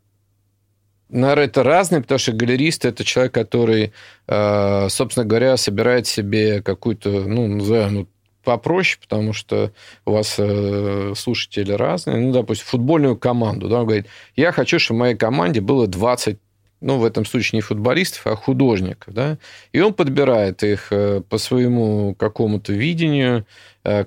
Наверное, 1.10 1.46
это 1.46 1.64
разные, 1.64 2.02
потому 2.02 2.20
что 2.20 2.34
галерист– 2.34 2.86
это 2.86 3.04
человек, 3.04 3.34
который, 3.34 3.94
э, 4.28 4.88
собственно 4.90 5.26
говоря, 5.26 5.58
собирает 5.58 6.06
себе 6.06 6.62
какую-то, 6.62 7.10
ну, 7.10 7.48
назовем, 7.48 7.94
ну, 7.94 8.08
попроще, 8.44 9.00
потому 9.02 9.34
что 9.34 9.72
у 10.06 10.12
вас 10.12 10.36
э, 10.38 11.14
слушатели 11.16 11.72
разные. 11.72 12.18
Ну, 12.18 12.32
допустим, 12.32 12.68
футбольную 12.68 13.18
команду. 13.18 13.68
Да, 13.68 13.80
он 13.80 13.86
говорит, 13.86 14.08
я 14.36 14.52
хочу, 14.52 14.80
чтобы 14.80 14.98
в 14.98 15.00
моей 15.02 15.16
команде 15.16 15.62
было 15.62 15.88
20 15.88 16.40
ну, 16.82 16.98
в 16.98 17.04
этом 17.04 17.26
случае 17.26 17.58
не 17.58 17.62
футболистов, 17.62 18.26
а 18.26 18.36
художников, 18.36 19.14
да, 19.14 19.38
и 19.74 19.82
он 19.82 19.94
подбирает 19.94 20.64
их 20.64 20.88
э, 20.92 21.22
по 21.28 21.38
своему 21.38 22.16
какому-то 22.16 22.72
видению, 22.72 23.46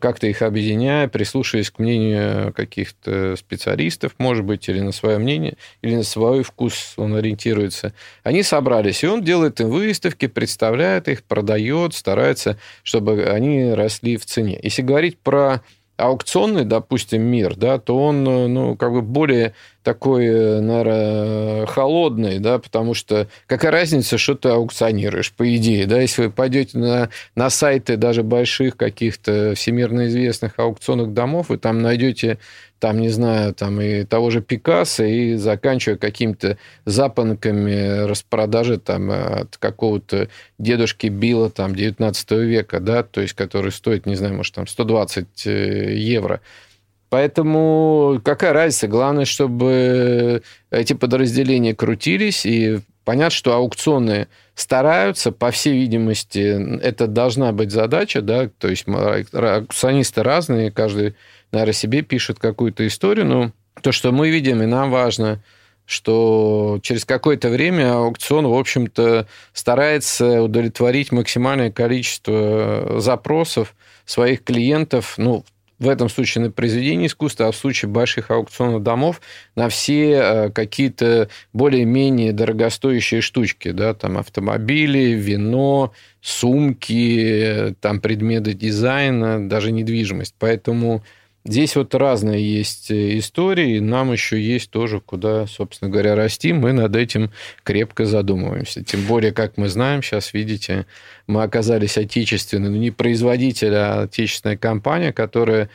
как-то 0.01 0.27
их 0.27 0.43
объединяя, 0.43 1.09
прислушиваясь 1.09 1.71
к 1.71 1.79
мнению 1.79 2.53
каких-то 2.53 3.37
специалистов, 3.37 4.13
может 4.19 4.45
быть, 4.45 4.69
или 4.69 4.81
на 4.81 4.93
свое 4.93 5.19
мнение, 5.19 5.57
или 5.83 5.97
на 5.97 6.03
свой 6.03 6.43
вкус 6.43 6.95
он 6.97 7.17
ориентируется. 7.17 7.93
Они 8.23 8.43
собрались, 8.43 9.03
и 9.03 9.07
он 9.07 9.23
делает 9.23 9.61
им 9.61 9.71
выставки, 9.71 10.27
представляет 10.27 11.09
их, 11.09 11.23
продает, 11.25 11.95
старается, 11.95 12.59
чтобы 12.83 13.25
они 13.25 13.73
росли 13.73 14.17
в 14.17 14.25
цене. 14.27 14.59
Если 14.63 14.83
говорить 14.83 15.19
про 15.19 15.63
аукционный, 15.97 16.65
допустим, 16.65 17.23
мир, 17.23 17.55
да, 17.55 17.79
то 17.79 17.97
он, 17.97 18.25
ну, 18.25 18.77
как 18.77 18.93
бы 18.93 19.03
более 19.03 19.55
такой, 19.83 20.27
э, 20.27 20.61
наверное, 20.61 21.67
холодный, 21.67 22.39
да, 22.39 22.59
потому 22.59 22.95
что 22.95 23.29
какая 23.47 23.71
разница, 23.73 24.19
что 24.19 24.35
ты 24.35 24.51
аукционируешь, 24.51 25.33
по 25.33 25.57
идее, 25.57 25.87
да, 25.87 26.01
если 26.01 26.27
вы 26.27 26.31
пойдете 26.31 26.79
на, 26.79 27.11
на 27.35 27.51
сайты 27.51 27.97
даже 27.97 28.23
больших 28.23 28.77
каких-то 28.77 29.55
всемирно 29.55 30.07
известных 30.07 30.59
аукционных 30.59 31.13
домов, 31.13 31.49
вы 31.49 31.59
там 31.59 31.83
найдете 31.83 32.39
там, 32.83 33.01
не 33.01 33.11
знаю, 33.11 33.55
там 33.55 33.81
и 33.81 34.03
того 34.03 34.31
же 34.31 34.43
Пикассо, 34.43 35.05
и 35.05 35.37
заканчивая 35.37 35.97
какими-то 35.97 36.59
запонками 36.85 38.09
распродажи 38.09 38.77
там 38.77 39.09
от 39.09 39.57
какого-то 39.57 40.29
дедушки 40.59 41.07
Билла 41.07 41.49
там 41.49 41.77
19 41.77 42.31
века, 42.33 42.81
да, 42.81 43.05
то 43.05 43.21
есть 43.21 43.35
который 43.35 43.71
стоит, 43.71 44.05
не 44.07 44.17
знаю, 44.17 44.35
может, 44.35 44.57
там 44.57 44.67
120 44.67 45.47
э, 45.47 45.95
евро. 45.95 46.41
Поэтому 47.13 48.23
какая 48.25 48.55
разница? 48.55 48.89
Главное, 48.89 49.27
чтобы 49.27 50.43
эти 50.71 50.95
подразделения 50.95 51.75
крутились, 51.75 52.47
и 52.47 52.81
понятно, 53.05 53.37
что 53.37 53.53
аукционы 53.53 54.29
стараются, 54.55 55.31
по 55.31 55.51
всей 55.51 55.75
видимости, 55.75 56.81
это 56.81 57.07
должна 57.07 57.53
быть 57.53 57.71
задача, 57.71 58.23
да, 58.23 58.49
то 58.59 58.69
есть 58.69 58.87
аукционисты 58.89 60.23
разные, 60.23 60.71
каждый 60.71 61.15
наверное, 61.53 61.75
себе 61.75 62.01
пишет 62.01 62.39
какую-то 62.39 62.87
историю, 62.87 63.27
но 63.27 63.53
то, 63.83 63.93
что 63.93 64.11
мы 64.11 64.31
видим, 64.31 64.63
и 64.63 64.67
нам 64.67 64.91
важно, 64.91 65.43
что 65.85 66.79
через 66.83 67.05
какое-то 67.05 67.51
время 67.51 67.93
аукцион, 67.93 68.47
в 68.47 68.55
общем-то, 68.55 69.27
старается 69.53 70.41
удовлетворить 70.41 71.13
максимальное 71.13 71.71
количество 71.71 72.95
запросов 73.01 73.75
своих 74.07 74.45
клиентов, 74.45 75.17
ну, 75.19 75.45
в 75.83 75.89
этом 75.89 76.09
случае 76.09 76.45
на 76.45 76.51
произведение 76.51 77.09
искусства, 77.09 77.49
а 77.49 77.53
в 77.53 77.57
случае 77.57 77.91
больших 77.91 78.31
аукционных 78.31 78.83
домов 78.83 79.21
на 79.57 79.69
все 79.69 80.13
э, 80.13 80.51
какие-то 80.51 81.29
более-менее 81.53 82.33
дорогостоящие 82.33 83.21
штучки, 83.21 83.73
да, 83.73 83.93
там 83.93 84.17
автомобили, 84.17 85.15
вино, 85.15 85.93
сумки, 86.21 87.75
там 87.81 88.01
предметы 88.01 88.55
дизайна, 88.55 89.49
даже 89.49 89.73
недвижимость. 89.73 90.37
Поэтому 90.39 91.03
Здесь 91.45 91.75
вот 91.75 91.93
разные 91.97 92.41
есть 92.41 92.91
э, 92.93 93.19
истории, 93.19 93.81
нам 93.81 94.13
еще 94.13 94.41
есть 94.41 94.71
тоже 94.71 95.01
куда, 95.01 95.49
собственно 95.49 95.91
говоря, 95.91 96.15
расти. 96.15 96.53
Мы 96.53 96.73
над 96.73 96.95
этим 96.95 97.33
крепко 97.65 98.05
задумываемся. 98.05 98.85
Тем 98.85 99.05
более, 99.07 99.33
как 99.33 99.57
мы 99.57 99.69
знаем, 99.69 100.03
сейчас, 100.03 100.35
видите, 100.35 100.87
мы 101.27 101.43
оказались 101.43 101.99
отечественной, 101.99 102.71
ну, 102.71 102.77
не 102.77 102.93
производитель, 102.93 103.75
а 103.75 104.03
отечественная 104.03 104.57
компания, 104.57 105.13
которая 105.13 105.69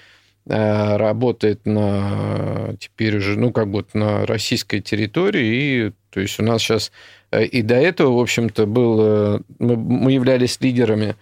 э, 0.46 0.96
работает 0.96 1.66
на 1.66 2.76
теперь 2.80 3.18
уже, 3.18 3.38
ну, 3.38 3.52
как 3.52 3.70
бы 3.70 3.84
на 3.94 4.26
российской 4.26 4.80
территории, 4.80 5.88
и 5.88 5.92
то 6.12 6.22
есть 6.22 6.40
у 6.40 6.44
нас 6.44 6.62
сейчас 6.62 6.94
э, 7.32 7.44
и 7.44 7.62
до 7.62 7.76
этого, 7.76 8.16
в 8.16 8.22
общем-то, 8.22 8.66
был, 8.66 9.44
мы, 9.60 9.76
мы 9.76 10.14
являлись 10.14 10.62
лидерами 10.62 11.16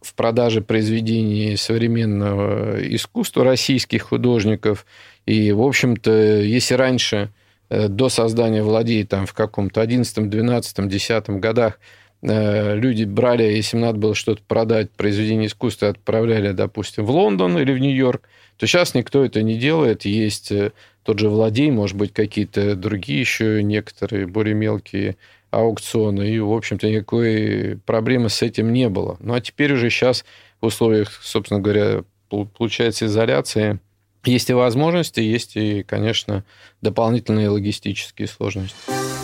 в 0.00 0.14
продаже 0.14 0.62
произведений 0.62 1.56
современного 1.56 2.78
искусства 2.94 3.44
российских 3.44 4.02
художников. 4.02 4.86
И, 5.26 5.52
в 5.52 5.62
общем-то, 5.62 6.40
если 6.40 6.74
раньше 6.74 7.30
э, 7.68 7.88
до 7.88 8.08
создания 8.08 8.62
владей 8.62 9.04
там 9.04 9.26
в 9.26 9.34
каком-то 9.34 9.80
11, 9.80 10.28
12, 10.28 10.88
10 10.88 11.28
годах 11.30 11.78
э, 12.22 12.74
люди 12.76 13.04
брали, 13.04 13.42
если 13.42 13.76
им 13.76 13.82
надо 13.82 13.98
было 13.98 14.14
что-то 14.14 14.42
продать, 14.46 14.90
произведение 14.90 15.48
искусства, 15.48 15.88
отправляли, 15.88 16.52
допустим, 16.52 17.04
в 17.04 17.10
Лондон 17.10 17.58
или 17.58 17.72
в 17.72 17.78
Нью-Йорк, 17.78 18.22
то 18.56 18.66
сейчас 18.66 18.94
никто 18.94 19.24
это 19.24 19.42
не 19.42 19.58
делает. 19.58 20.06
Есть 20.06 20.50
э, 20.50 20.72
тот 21.02 21.18
же 21.18 21.28
владей, 21.28 21.70
может 21.70 21.96
быть, 21.96 22.12
какие-то 22.12 22.74
другие 22.74 23.20
еще 23.20 23.62
некоторые 23.62 24.26
более 24.26 24.54
мелкие 24.54 25.16
аукциона, 25.50 26.22
и, 26.22 26.38
в 26.38 26.52
общем-то, 26.52 26.88
никакой 26.88 27.78
проблемы 27.84 28.28
с 28.28 28.42
этим 28.42 28.72
не 28.72 28.88
было. 28.88 29.16
Ну, 29.20 29.34
а 29.34 29.40
теперь 29.40 29.72
уже 29.72 29.90
сейчас 29.90 30.24
в 30.60 30.66
условиях, 30.66 31.10
собственно 31.22 31.60
говоря, 31.60 32.04
получается 32.28 33.06
изоляции, 33.06 33.80
есть 34.24 34.50
и 34.50 34.52
возможности, 34.52 35.20
есть 35.20 35.56
и, 35.56 35.82
конечно, 35.82 36.44
дополнительные 36.82 37.48
логистические 37.48 38.28
сложности. 38.28 38.76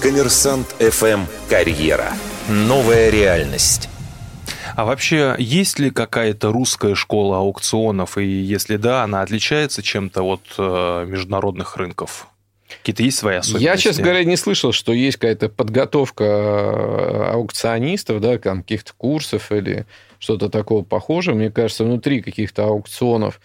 Коммерсант 0.02 0.68
ФМ 0.78 1.24
«Карьера». 1.48 2.12
Новая 2.48 3.10
реальность. 3.10 3.88
А 4.74 4.84
вообще, 4.84 5.34
есть 5.38 5.78
ли 5.78 5.90
какая-то 5.90 6.52
русская 6.52 6.94
школа 6.94 7.38
аукционов? 7.38 8.18
И 8.18 8.26
если 8.26 8.76
да, 8.76 9.02
она 9.02 9.22
отличается 9.22 9.82
чем-то 9.82 10.22
от 10.22 10.42
э, 10.58 11.06
международных 11.08 11.76
рынков? 11.76 12.28
Какие-то 12.68 13.02
есть 13.02 13.18
свои 13.18 13.36
особенности? 13.36 13.64
Я, 13.64 13.76
честно 13.76 14.02
говоря, 14.02 14.24
не 14.24 14.36
слышал, 14.36 14.72
что 14.72 14.92
есть 14.92 15.16
какая-то 15.16 15.48
подготовка 15.48 16.24
э, 16.24 17.30
аукционистов, 17.32 18.20
да, 18.20 18.38
каких-то 18.38 18.92
курсов 18.96 19.52
или 19.52 19.86
что-то 20.18 20.48
такого 20.48 20.82
похожего. 20.82 21.34
Мне 21.34 21.50
кажется, 21.50 21.84
внутри 21.84 22.22
каких-то 22.22 22.64
аукционов 22.64 23.40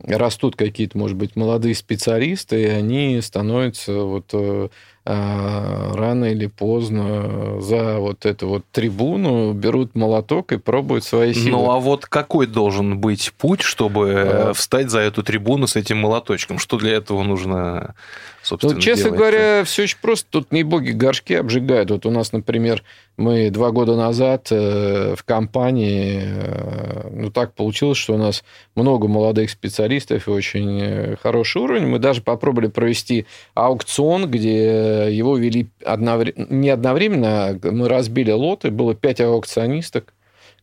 растут 0.00 0.56
какие-то, 0.56 0.98
может 0.98 1.16
быть, 1.16 1.36
молодые 1.36 1.74
специалисты, 1.74 2.62
и 2.62 2.66
они 2.66 3.20
становятся 3.20 3.92
вот 4.02 4.26
э, 4.32 4.68
рано 5.06 6.24
или 6.24 6.46
поздно 6.46 7.60
за 7.60 7.98
вот 7.98 8.24
эту 8.24 8.48
вот 8.48 8.64
трибуну 8.72 9.52
берут 9.52 9.94
молоток 9.94 10.52
и 10.52 10.56
пробуют 10.56 11.04
свои 11.04 11.34
силы. 11.34 11.50
Ну 11.50 11.70
а 11.70 11.78
вот 11.78 12.06
какой 12.06 12.46
должен 12.46 12.98
быть 12.98 13.34
путь, 13.36 13.60
чтобы 13.60 14.12
а... 14.12 14.52
встать 14.54 14.88
за 14.90 15.00
эту 15.00 15.22
трибуну 15.22 15.66
с 15.66 15.76
этим 15.76 15.98
молоточком? 15.98 16.58
Что 16.58 16.78
для 16.78 16.92
этого 16.92 17.22
нужно, 17.22 17.94
собственно, 18.42 18.74
Ну, 18.74 18.80
честно 18.80 19.04
делать? 19.04 19.18
говоря, 19.18 19.64
все 19.64 19.82
очень 19.82 19.98
просто. 20.00 20.26
Тут 20.30 20.52
не 20.52 20.62
боги 20.62 20.92
горшки 20.92 21.34
обжигают. 21.34 21.90
Вот 21.90 22.06
у 22.06 22.10
нас, 22.10 22.32
например, 22.32 22.82
мы 23.16 23.50
два 23.50 23.70
года 23.70 23.96
назад 23.96 24.48
э, 24.50 25.14
в 25.16 25.22
компании, 25.24 26.22
э, 26.24 27.10
ну 27.12 27.30
так 27.30 27.54
получилось, 27.54 27.98
что 27.98 28.14
у 28.14 28.18
нас 28.18 28.42
много 28.74 29.08
молодых 29.08 29.50
специалистов 29.50 30.26
и 30.26 30.30
очень 30.30 31.16
хороший 31.22 31.62
уровень. 31.62 31.86
Мы 31.86 31.98
даже 31.98 32.22
попробовали 32.22 32.68
провести 32.68 33.26
аукцион, 33.54 34.30
где 34.30 35.14
его 35.14 35.36
вели 35.36 35.68
одновр... 35.84 36.32
не 36.36 36.70
одновременно, 36.70 37.48
а 37.48 37.58
мы 37.62 37.88
разбили 37.88 38.30
лоты, 38.30 38.70
было 38.70 38.94
пять 38.94 39.20
аукционисток, 39.20 40.13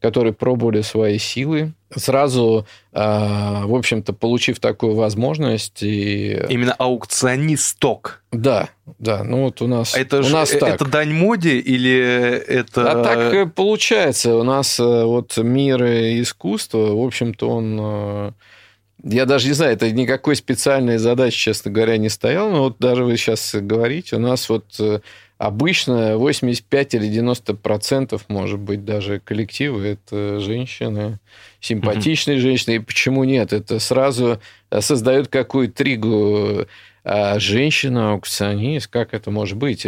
которые 0.01 0.33
пробовали 0.33 0.81
свои 0.81 1.19
силы, 1.19 1.73
сразу, 1.95 2.65
а, 2.91 3.65
в 3.65 3.75
общем-то, 3.75 4.13
получив 4.13 4.59
такую 4.59 4.95
возможность. 4.95 5.83
И... 5.83 6.41
Именно 6.49 6.73
аукционисток. 6.73 8.23
Да, 8.31 8.69
да. 8.97 9.23
Ну 9.23 9.43
вот 9.43 9.61
у 9.61 9.67
нас, 9.67 9.95
это 9.95 10.19
у 10.19 10.23
же, 10.23 10.33
нас 10.33 10.49
так. 10.49 10.75
Это 10.75 10.85
дань 10.85 11.13
моде 11.13 11.59
или 11.59 11.95
это... 11.99 12.91
А 12.91 13.03
так 13.03 13.53
получается. 13.53 14.35
У 14.35 14.43
нас 14.43 14.79
э, 14.79 15.03
вот 15.03 15.37
мир 15.37 15.83
искусства, 15.83 16.95
в 16.95 17.05
общем-то, 17.05 17.49
он 17.49 17.77
э, 17.79 18.31
я 19.03 19.25
даже 19.25 19.47
не 19.47 19.53
знаю, 19.53 19.73
это 19.73 19.91
никакой 19.91 20.35
специальной 20.35 20.97
задачи, 20.97 21.37
честно 21.37 21.71
говоря, 21.71 21.97
не 21.97 22.09
стоял. 22.09 22.49
Но 22.49 22.63
вот 22.63 22.77
даже 22.79 23.03
вы 23.03 23.17
сейчас 23.17 23.53
говорите, 23.53 24.15
у 24.15 24.19
нас 24.19 24.47
вот 24.49 24.65
э, 24.79 24.99
обычно 25.41 26.17
85 26.17 26.93
или 26.93 27.07
90 27.07 27.55
процентов, 27.55 28.25
может 28.27 28.59
быть, 28.59 28.85
даже 28.85 29.19
коллективы 29.19 29.87
это 29.87 30.39
женщины, 30.39 31.19
симпатичные 31.59 32.37
mm-hmm. 32.37 32.41
женщины. 32.41 32.75
И 32.75 32.79
почему 32.79 33.23
нет? 33.23 33.51
Это 33.51 33.79
сразу 33.79 34.39
создает 34.79 35.29
какую-то 35.29 35.83
тригу 35.83 36.67
а 37.03 37.39
женщина, 37.39 38.11
аукционист, 38.11 38.87
как 38.87 39.15
это 39.15 39.31
может 39.31 39.57
быть? 39.57 39.87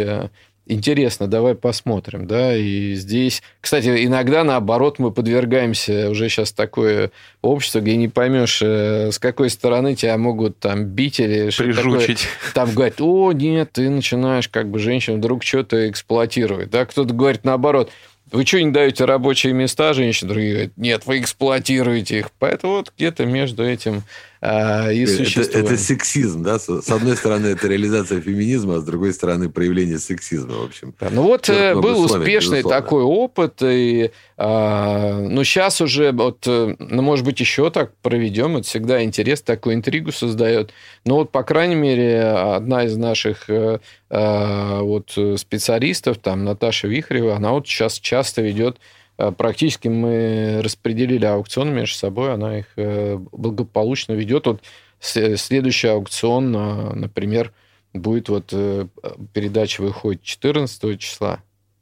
Интересно, 0.66 1.26
давай 1.26 1.54
посмотрим, 1.54 2.26
да, 2.26 2.56
и 2.56 2.94
здесь, 2.94 3.42
кстати, 3.60 4.06
иногда, 4.06 4.44
наоборот, 4.44 4.98
мы 4.98 5.10
подвергаемся, 5.10 6.08
уже 6.08 6.30
сейчас 6.30 6.52
такое 6.52 7.10
общество, 7.42 7.80
где 7.80 7.96
не 7.96 8.08
поймешь, 8.08 8.62
э, 8.62 9.12
с 9.12 9.18
какой 9.18 9.50
стороны 9.50 9.94
тебя 9.94 10.16
могут 10.16 10.58
там 10.58 10.86
бить 10.86 11.20
или 11.20 11.50
что-то 11.50 11.74
такое. 11.74 12.16
Там 12.54 12.72
говорят, 12.72 12.98
о, 13.00 13.32
нет, 13.32 13.72
ты 13.72 13.90
начинаешь 13.90 14.48
как 14.48 14.70
бы 14.70 14.78
женщину 14.78 15.18
вдруг 15.18 15.42
что-то 15.42 15.90
эксплуатировать, 15.90 16.70
да, 16.70 16.86
кто-то 16.86 17.12
говорит 17.12 17.44
наоборот, 17.44 17.90
вы 18.32 18.44
что, 18.46 18.60
не 18.62 18.70
даете 18.70 19.04
рабочие 19.04 19.52
места 19.52 19.92
женщинам? 19.92 20.32
Другие 20.32 20.52
говорят, 20.52 20.72
нет, 20.76 21.06
вы 21.06 21.20
эксплуатируете 21.20 22.20
их. 22.20 22.30
Поэтому 22.38 22.74
вот 22.74 22.92
где-то 22.96 23.26
между 23.26 23.64
этим 23.64 24.02
а, 24.46 24.90
и 24.90 25.06
существует. 25.06 25.48
Это, 25.48 25.58
это 25.60 25.76
сексизм, 25.78 26.42
да? 26.42 26.58
С 26.58 26.90
одной 26.90 27.16
стороны, 27.16 27.46
это 27.46 27.66
реализация 27.66 28.20
феминизма, 28.20 28.76
а 28.76 28.80
с 28.80 28.84
другой 28.84 29.14
стороны, 29.14 29.48
проявление 29.48 29.98
сексизма, 29.98 30.56
в 30.56 30.64
общем. 30.64 30.94
Да, 31.00 31.08
ну 31.10 31.22
вот 31.22 31.44
Черт 31.44 31.80
был 31.80 32.04
успешный 32.04 32.58
безусловно. 32.58 32.82
такой 32.82 33.02
опыт, 33.04 33.62
и, 33.62 34.10
а, 34.36 35.18
ну 35.18 35.42
сейчас 35.44 35.80
уже, 35.80 36.12
вот, 36.12 36.46
ну, 36.46 37.02
может 37.02 37.24
быть, 37.24 37.40
еще 37.40 37.70
так 37.70 37.96
проведем, 38.02 38.58
это 38.58 38.66
всегда 38.66 39.02
интерес, 39.02 39.40
такую 39.40 39.76
интригу 39.76 40.12
создает. 40.12 40.74
Но 41.06 41.16
вот, 41.16 41.32
по 41.32 41.42
крайней 41.42 41.76
мере, 41.76 42.20
одна 42.20 42.84
из 42.84 42.98
наших 42.98 43.48
а, 44.10 44.80
вот, 44.82 45.18
специалистов, 45.38 46.18
там, 46.18 46.44
Наташа 46.44 46.86
Вихрева, 46.86 47.36
она 47.36 47.52
вот 47.52 47.66
сейчас 47.66 47.98
часто 47.98 48.42
ведет 48.42 48.76
э, 48.76 49.03
практически 49.16 49.88
мы 49.88 50.60
распределили 50.62 51.24
аукционы 51.24 51.70
между 51.70 51.96
собой, 51.96 52.32
она 52.32 52.58
их 52.58 52.66
э, 52.76 53.16
благополучно 53.32 54.12
ведет. 54.12 54.46
Вот 54.46 54.60
следующий 55.00 55.88
аукцион, 55.88 56.50
например, 56.50 57.52
будет 57.92 58.28
вот 58.28 58.48
э, 58.52 58.86
передача 59.32 59.80
выходит 59.80 60.22
14 60.22 60.98
числа. 60.98 61.40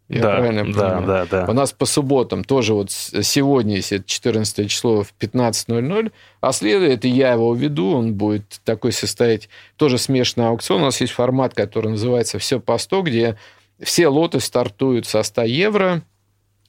Я 0.08 0.20
да, 0.20 0.36
правильно 0.36 0.64
понимаю? 0.64 1.06
Да, 1.06 1.24
да, 1.24 1.46
да. 1.46 1.50
У 1.50 1.54
нас 1.54 1.72
по 1.72 1.86
субботам 1.86 2.44
тоже 2.44 2.74
вот 2.74 2.90
сегодня, 2.90 3.76
если 3.76 3.98
это 3.98 4.06
14 4.06 4.70
число 4.70 5.04
в 5.04 5.14
15.00, 5.18 6.12
а 6.40 6.52
следует, 6.52 7.06
и 7.06 7.08
я 7.08 7.32
его 7.32 7.54
веду, 7.54 7.94
он 7.94 8.12
будет 8.14 8.60
такой 8.64 8.92
состоять, 8.92 9.48
тоже 9.76 9.96
смешанный 9.96 10.48
аукцион. 10.48 10.82
У 10.82 10.84
нас 10.84 11.00
есть 11.00 11.14
формат, 11.14 11.54
который 11.54 11.92
называется 11.92 12.38
«Все 12.38 12.60
по 12.60 12.72
100», 12.72 13.02
где 13.02 13.38
все 13.80 14.08
лоты 14.08 14.40
стартуют 14.40 15.06
со 15.06 15.22
100 15.22 15.42
евро. 15.44 16.02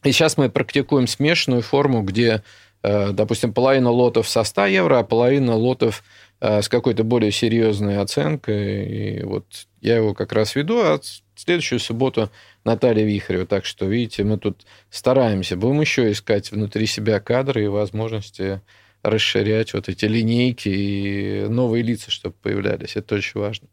И 0.03 0.11
сейчас 0.11 0.37
мы 0.37 0.49
практикуем 0.49 1.07
смешанную 1.07 1.61
форму, 1.61 2.01
где, 2.01 2.43
э, 2.83 3.11
допустим, 3.11 3.53
половина 3.53 3.89
лотов 3.89 4.27
со 4.27 4.43
100 4.43 4.65
евро, 4.67 4.99
а 4.99 5.03
половина 5.03 5.55
лотов 5.55 6.03
э, 6.41 6.61
с 6.61 6.69
какой-то 6.69 7.03
более 7.03 7.31
серьезной 7.31 7.99
оценкой. 7.99 8.85
И 8.85 9.23
вот 9.23 9.45
я 9.81 9.97
его 9.97 10.13
как 10.13 10.33
раз 10.33 10.55
веду, 10.55 10.79
а 10.79 10.99
следующую 11.35 11.79
субботу 11.79 12.29
Наталья 12.65 13.05
Вихарева. 13.05 13.45
Так 13.45 13.65
что, 13.65 13.85
видите, 13.85 14.23
мы 14.23 14.37
тут 14.37 14.65
стараемся. 14.89 15.55
Будем 15.55 15.81
еще 15.81 16.11
искать 16.11 16.51
внутри 16.51 16.85
себя 16.85 17.19
кадры 17.19 17.65
и 17.65 17.67
возможности 17.67 18.61
расширять 19.03 19.73
вот 19.73 19.89
эти 19.89 20.05
линейки 20.05 20.69
и 20.69 21.45
новые 21.49 21.83
лица, 21.83 22.09
чтобы 22.09 22.35
появлялись. 22.41 22.95
Это 22.95 23.15
очень 23.15 23.39
важно. 23.39 23.67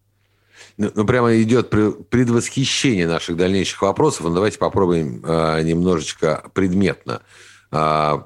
Ну, 0.76 0.90
ну 0.94 1.04
прямо 1.04 1.40
идет 1.40 1.70
предвосхищение 1.70 3.06
наших 3.06 3.36
дальнейших 3.36 3.82
вопросов. 3.82 4.26
Ну, 4.26 4.34
давайте 4.34 4.58
попробуем 4.58 5.22
э, 5.24 5.62
немножечко 5.62 6.44
предметно 6.54 7.22
э, 7.70 8.18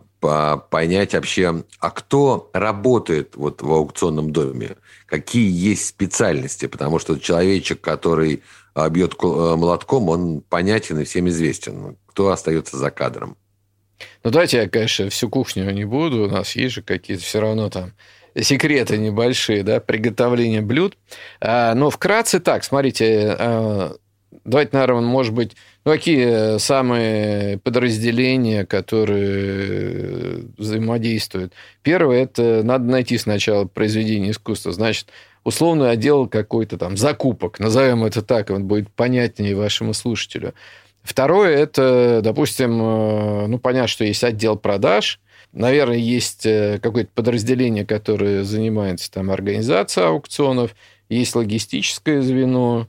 понять 0.71 1.13
вообще, 1.13 1.65
а 1.79 1.91
кто 1.91 2.51
работает 2.55 3.37
вот 3.37 3.61
в 3.61 3.71
аукционном 3.71 4.31
доме, 4.33 4.77
какие 5.07 5.51
есть 5.51 5.87
специальности, 5.87 6.67
потому 6.67 6.99
что 6.99 7.19
человечек, 7.19 7.81
который 7.83 8.43
а, 8.75 8.89
бьет 8.89 9.15
э, 9.23 9.27
молотком, 9.27 10.09
он 10.09 10.41
понятен 10.41 10.99
и 10.99 11.05
всем 11.05 11.29
известен. 11.29 11.97
Кто 12.07 12.31
остается 12.31 12.77
за 12.77 12.91
кадром? 12.91 13.37
Ну, 14.25 14.31
давайте 14.31 14.59
я, 14.59 14.69
конечно, 14.69 15.09
всю 15.11 15.29
кухню 15.29 15.71
не 15.71 15.85
буду. 15.85 16.25
У 16.25 16.29
нас 16.29 16.57
есть 16.57 16.75
же 16.75 16.83
какие-то 16.83 17.23
все 17.23 17.41
равно 17.41 17.71
там 17.71 17.93
секреты 18.41 18.99
небольшие, 18.99 19.63
да, 19.63 19.81
приготовления 19.81 20.61
блюд. 20.61 20.97
А, 21.41 21.75
но 21.75 21.91
вкратце 21.91 22.41
так, 22.41 22.65
смотрите, 22.65 23.37
а, 23.39 23.97
давайте, 24.45 24.77
наверное, 24.77 25.03
может 25.03 25.33
быть, 25.33 25.57
ну, 25.85 25.93
какие 25.93 26.59
самые 26.59 27.59
подразделения, 27.59 28.65
которые 28.65 30.45
взаимодействуют? 30.57 31.53
Первое, 31.83 32.23
это 32.25 32.63
надо 32.63 32.85
найти 32.85 33.19
сначала 33.19 33.67
произведение 33.67 34.31
искусства. 34.31 34.73
Значит, 34.73 35.09
условный 35.45 35.91
отдел 35.91 36.27
какой-то 36.27 36.79
там 36.79 36.97
закупок, 36.97 37.61
назовем 37.61 38.05
это 38.05 38.23
так, 38.23 38.51
он 38.51 38.65
будет 38.65 38.91
понятнее 38.91 39.55
вашему 39.55 39.95
слушателю. 39.95 40.55
Второе, 41.03 41.55
это, 41.59 42.21
допустим, 42.25 42.81
э, 42.81 43.47
ну, 43.47 43.59
понятно, 43.59 43.89
что 43.89 44.05
есть 44.05 44.25
отдел 44.25 44.57
продаж, 44.57 45.21
наверное, 45.55 45.97
есть 45.97 46.45
э, 46.45 46.79
какое-то 46.83 47.11
подразделение, 47.15 47.87
которое 47.87 48.45
занимается 48.45 49.11
там 49.11 49.31
организацией 49.31 50.07
аукционов, 50.07 50.75
есть 51.09 51.35
логистическое 51.35 52.21
звено, 52.21 52.89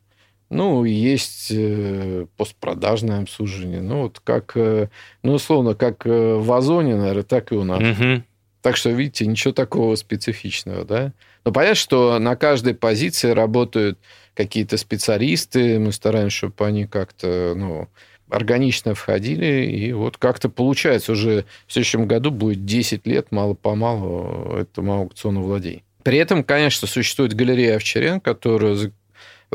ну, 0.49 0.83
есть 0.83 1.51
э, 1.51 2.25
постпродажное 2.37 3.21
обслуживание. 3.21 3.81
Ну, 3.81 4.03
вот 4.03 4.19
как, 4.23 4.55
ну, 4.55 5.33
условно, 5.33 5.75
как 5.75 6.05
в 6.05 6.51
Озоне, 6.55 6.95
наверное, 6.95 7.23
так 7.23 7.51
и 7.51 7.55
у 7.55 7.63
нас. 7.63 7.81
Угу. 7.81 8.23
Так 8.61 8.77
что, 8.77 8.89
видите, 8.89 9.27
ничего 9.27 9.53
такого 9.53 9.95
специфичного, 9.95 10.85
да? 10.85 11.13
Но 11.45 11.51
понятно, 11.51 11.75
что 11.75 12.17
на 12.17 12.35
каждой 12.35 12.73
позиции 12.73 13.29
работают 13.29 13.99
какие-то 14.33 14.77
специалисты, 14.77 15.77
мы 15.77 15.91
стараемся, 15.91 16.37
чтобы 16.37 16.65
они 16.65 16.87
как-то, 16.87 17.53
ну, 17.55 17.87
органично 18.29 18.95
входили, 18.95 19.65
и 19.65 19.93
вот 19.93 20.17
как-то 20.17 20.49
получается 20.49 21.11
уже 21.11 21.45
в 21.67 21.73
следующем 21.73 22.07
году 22.07 22.31
будет 22.31 22.65
10 22.65 23.05
лет 23.07 23.31
мало-помалу 23.31 24.55
этому 24.57 24.93
аукциону 24.93 25.43
владей. 25.43 25.83
При 26.03 26.17
этом, 26.17 26.43
конечно, 26.43 26.87
существует 26.87 27.33
галерея 27.33 27.77
Овчарен, 27.77 28.19
которая 28.19 28.91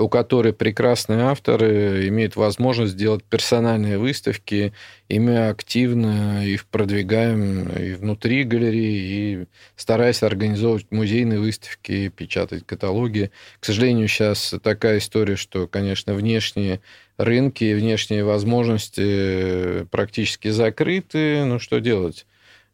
у 0.00 0.08
которой 0.08 0.52
прекрасные 0.52 1.20
авторы 1.20 2.08
имеют 2.08 2.36
возможность 2.36 2.96
делать 2.96 3.22
персональные 3.24 3.98
выставки, 3.98 4.72
и 5.08 5.18
мы 5.18 5.48
активно 5.48 6.44
их 6.46 6.66
продвигаем 6.66 7.68
и 7.68 7.92
внутри 7.92 8.44
галереи, 8.44 9.42
и 9.42 9.46
стараясь 9.76 10.22
организовывать 10.22 10.90
музейные 10.90 11.38
выставки, 11.38 12.08
печатать 12.08 12.66
каталоги. 12.66 13.30
К 13.60 13.64
сожалению, 13.64 14.08
сейчас 14.08 14.54
такая 14.62 14.98
история, 14.98 15.36
что, 15.36 15.66
конечно, 15.66 16.14
внешние 16.14 16.80
рынки 17.16 17.74
внешние 17.74 18.24
возможности 18.24 19.84
практически 19.90 20.48
закрыты. 20.48 21.44
Ну, 21.44 21.58
что 21.58 21.80
делать? 21.80 22.26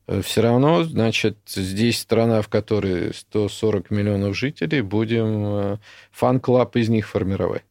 Э, 0.07 0.21
все 0.23 0.43
равно, 0.43 0.85
значит, 0.85 1.39
здесь 1.47 1.99
страна, 1.99 2.43
в 2.43 2.49
которой 2.49 3.15
140 3.15 3.91
миллионов 3.91 4.37
жителей, 4.37 4.83
будем 4.83 5.45
э, 5.45 5.77
fan 6.13 6.40
club 6.40 6.77
из 6.77 6.89
них 6.89 7.09
формировать. 7.09 7.63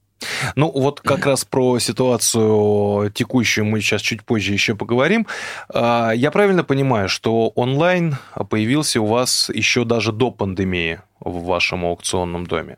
Ну, 0.56 0.72
вот 0.72 1.02
как 1.02 1.26
раз 1.26 1.46
про 1.46 1.78
ситуацию 1.80 3.12
текущую 3.12 3.66
мы 3.66 3.82
сейчас 3.82 4.02
чуть 4.02 4.24
позже 4.24 4.54
еще 4.54 4.76
поговорим. 4.76 5.28
А, 5.70 6.12
я 6.12 6.32
правильно 6.32 6.64
понимаю, 6.64 7.10
что 7.10 7.50
онлайн 7.50 8.16
появился 8.50 9.02
у 9.02 9.06
вас 9.06 9.50
еще 9.54 9.84
даже 9.84 10.12
до 10.12 10.32
пандемии 10.32 11.02
в 11.20 11.44
вашем 11.44 11.86
аукционном 11.86 12.46
доме? 12.46 12.78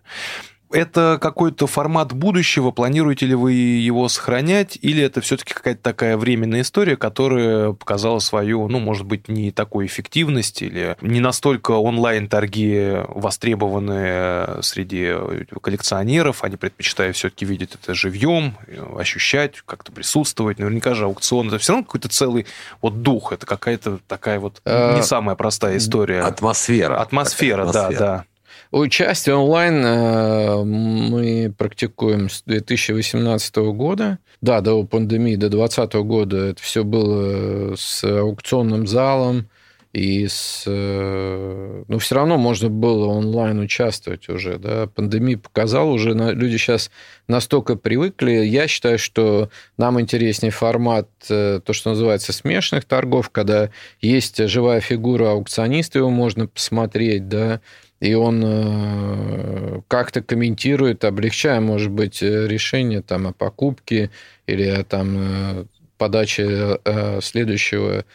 Это 0.71 1.17
какой-то 1.21 1.67
формат 1.67 2.13
будущего? 2.13 2.71
Планируете 2.71 3.25
ли 3.25 3.35
вы 3.35 3.53
его 3.53 4.09
сохранять? 4.09 4.77
Или 4.81 5.01
это 5.01 5.21
все-таки 5.21 5.53
какая-то 5.53 5.81
такая 5.81 6.17
временная 6.17 6.61
история, 6.61 6.97
которая 6.97 7.71
показала 7.71 8.19
свою, 8.19 8.67
ну, 8.67 8.79
может 8.79 9.05
быть, 9.05 9.27
не 9.29 9.51
такой 9.51 9.85
эффективность 9.85 10.61
или 10.61 10.97
не 11.01 11.19
настолько 11.19 11.71
онлайн-торги 11.71 12.97
востребованы 13.07 14.61
среди 14.61 15.13
коллекционеров? 15.61 16.43
Они 16.43 16.57
предпочитают 16.57 17.15
все-таки 17.15 17.45
видеть 17.45 17.75
это 17.81 17.93
живьем, 17.93 18.55
ощущать, 18.97 19.61
как-то 19.65 19.91
присутствовать. 19.91 20.59
Наверняка 20.59 20.93
же 20.95 21.05
аукцион 21.05 21.47
это 21.47 21.59
все 21.59 21.73
равно 21.73 21.85
какой-то 21.85 22.09
целый 22.09 22.45
вот 22.81 23.01
дух. 23.01 23.31
Это 23.31 23.45
какая-то 23.45 23.99
такая 24.07 24.39
вот 24.39 24.61
не 24.65 25.01
самая 25.01 25.35
простая 25.35 25.77
история. 25.77 26.21
Атмосфера. 26.21 26.99
Атмосфера, 26.99 27.65
да, 27.71 27.89
да. 27.91 28.25
Участие 28.71 29.35
онлайн 29.35 29.83
э, 29.85 30.63
мы 30.63 31.53
практикуем 31.57 32.29
с 32.29 32.43
2018 32.43 33.55
года. 33.55 34.19
Да, 34.41 34.61
до 34.61 34.83
пандемии, 34.83 35.35
до 35.35 35.49
2020 35.49 35.93
года 36.05 36.37
это 36.47 36.61
все 36.61 36.83
было 36.83 37.75
с 37.75 38.03
аукционным 38.03 38.85
залом, 38.85 39.49
и 39.93 40.27
с... 40.27 40.63
Э, 40.67 41.83
ну, 41.87 41.97
все 41.97 42.15
равно 42.15 42.37
можно 42.37 42.69
было 42.69 43.07
онлайн 43.07 43.59
участвовать 43.59 44.29
уже, 44.29 44.57
да. 44.59 44.87
Пандемия 44.87 45.37
показала 45.37 45.89
уже, 45.89 46.11
люди 46.13 46.57
сейчас 46.57 46.91
настолько 47.27 47.75
привыкли. 47.75 48.31
Я 48.31 48.67
считаю, 48.67 48.99
что 48.99 49.49
нам 49.77 49.99
интереснее 49.99 50.51
формат, 50.51 51.09
э, 51.29 51.61
то, 51.63 51.73
что 51.73 51.91
называется 51.91 52.33
смешанных 52.33 52.85
торгов, 52.85 53.29
когда 53.29 53.69
есть 54.01 54.45
живая 54.47 54.81
фигура 54.81 55.31
аукциониста, 55.31 55.99
его 55.99 56.09
можно 56.09 56.47
посмотреть, 56.47 57.27
да, 57.27 57.61
и 57.99 58.13
он 58.13 58.43
э, 58.45 59.81
как-то 59.87 60.21
комментирует, 60.21 61.03
облегчая, 61.03 61.59
может 61.59 61.91
быть, 61.91 62.21
э, 62.21 62.47
решение 62.47 63.01
там, 63.01 63.27
о 63.27 63.33
покупке 63.33 64.11
или 64.45 64.85
там, 64.87 65.17
э, 65.17 65.65
подаче 65.97 66.77
следующего 67.23 68.05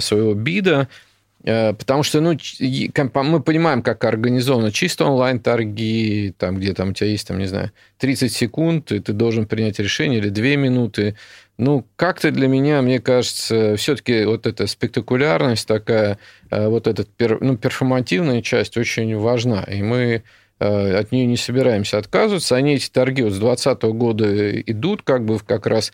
своего 0.00 0.34
бида, 0.34 0.88
Потому 1.44 2.02
что 2.02 2.20
ну, 2.20 2.32
мы 2.32 3.40
понимаем, 3.40 3.82
как 3.82 4.04
организовано 4.04 4.72
чисто 4.72 5.04
онлайн-торги, 5.04 6.34
там, 6.36 6.56
где 6.56 6.74
там 6.74 6.90
у 6.90 6.92
тебя 6.92 7.08
есть, 7.10 7.28
там, 7.28 7.38
не 7.38 7.46
знаю, 7.46 7.70
30 7.98 8.32
секунд, 8.32 8.90
и 8.90 8.98
ты 8.98 9.12
должен 9.12 9.46
принять 9.46 9.78
решение, 9.78 10.18
или 10.18 10.30
2 10.30 10.44
минуты. 10.56 11.14
Ну, 11.58 11.84
как-то 11.96 12.30
для 12.30 12.46
меня, 12.46 12.82
мне 12.82 13.00
кажется, 13.00 13.76
все-таки 13.76 14.24
вот 14.24 14.46
эта 14.46 14.66
спектакулярность 14.68 15.66
такая, 15.66 16.18
э, 16.50 16.68
вот 16.68 16.86
эта 16.86 17.04
ну, 17.40 17.56
перформативная 17.56 18.42
часть 18.42 18.76
очень 18.76 19.16
важна. 19.16 19.64
И 19.64 19.82
мы 19.82 20.22
э, 20.60 20.94
от 20.96 21.10
нее 21.10 21.26
не 21.26 21.36
собираемся 21.36 21.98
отказываться. 21.98 22.54
Они 22.54 22.74
эти 22.74 22.88
торги 22.88 23.22
вот 23.22 23.32
с 23.32 23.38
2020 23.38 23.82
года 23.96 24.60
идут 24.60 25.02
как 25.02 25.24
бы 25.24 25.38
как 25.40 25.66
раз 25.66 25.92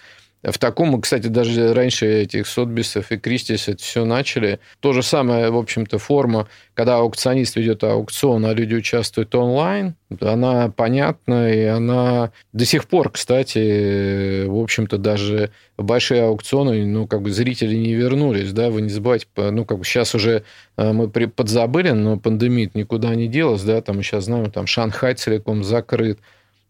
в 0.53 0.59
таком, 0.59 1.01
кстати, 1.01 1.29
даже 1.29 1.73
раньше 1.73 2.07
этих 2.07 2.47
Сотбисов 2.47 3.11
и 3.11 3.17
Кристис 3.17 3.69
это 3.69 3.83
все 3.83 4.05
начали. 4.05 4.61
То 4.81 4.93
же 4.93 5.03
самое, 5.03 5.51
в 5.51 5.57
общем-то, 5.57 5.99
форма, 5.99 6.49
когда 6.75 6.97
аукционист 6.97 7.57
ведет 7.57 7.83
аукцион, 7.83 8.45
а 8.45 8.53
люди 8.53 8.75
участвуют 8.75 9.35
онлайн, 9.35 9.95
она 10.21 10.69
понятна, 10.69 11.51
и 11.51 11.65
она 11.65 12.31
до 12.53 12.67
сих 12.67 12.87
пор, 12.87 13.11
кстати, 13.11 14.45
в 14.45 14.59
общем-то, 14.59 14.99
даже 14.99 15.51
большие 15.79 16.25
аукционы, 16.25 16.85
ну, 16.85 17.07
как 17.07 17.23
бы 17.23 17.31
зрители 17.31 17.75
не 17.75 17.95
вернулись, 17.95 18.53
да, 18.53 18.69
вы 18.69 18.83
не 18.83 18.91
забывайте, 18.91 19.27
ну, 19.37 19.65
как 19.65 19.79
бы 19.79 19.85
сейчас 19.85 20.15
уже 20.15 20.45
э, 20.77 20.93
мы 20.93 21.09
подзабыли, 21.09 21.91
но 21.91 22.19
пандемия 22.19 22.71
никуда 22.75 23.15
не 23.15 23.29
делась, 23.29 23.63
да, 23.63 23.81
там 23.81 24.03
сейчас 24.03 24.25
знаем, 24.25 24.51
там 24.51 24.67
Шанхай 24.67 25.15
целиком 25.15 25.65
закрыт, 25.65 26.19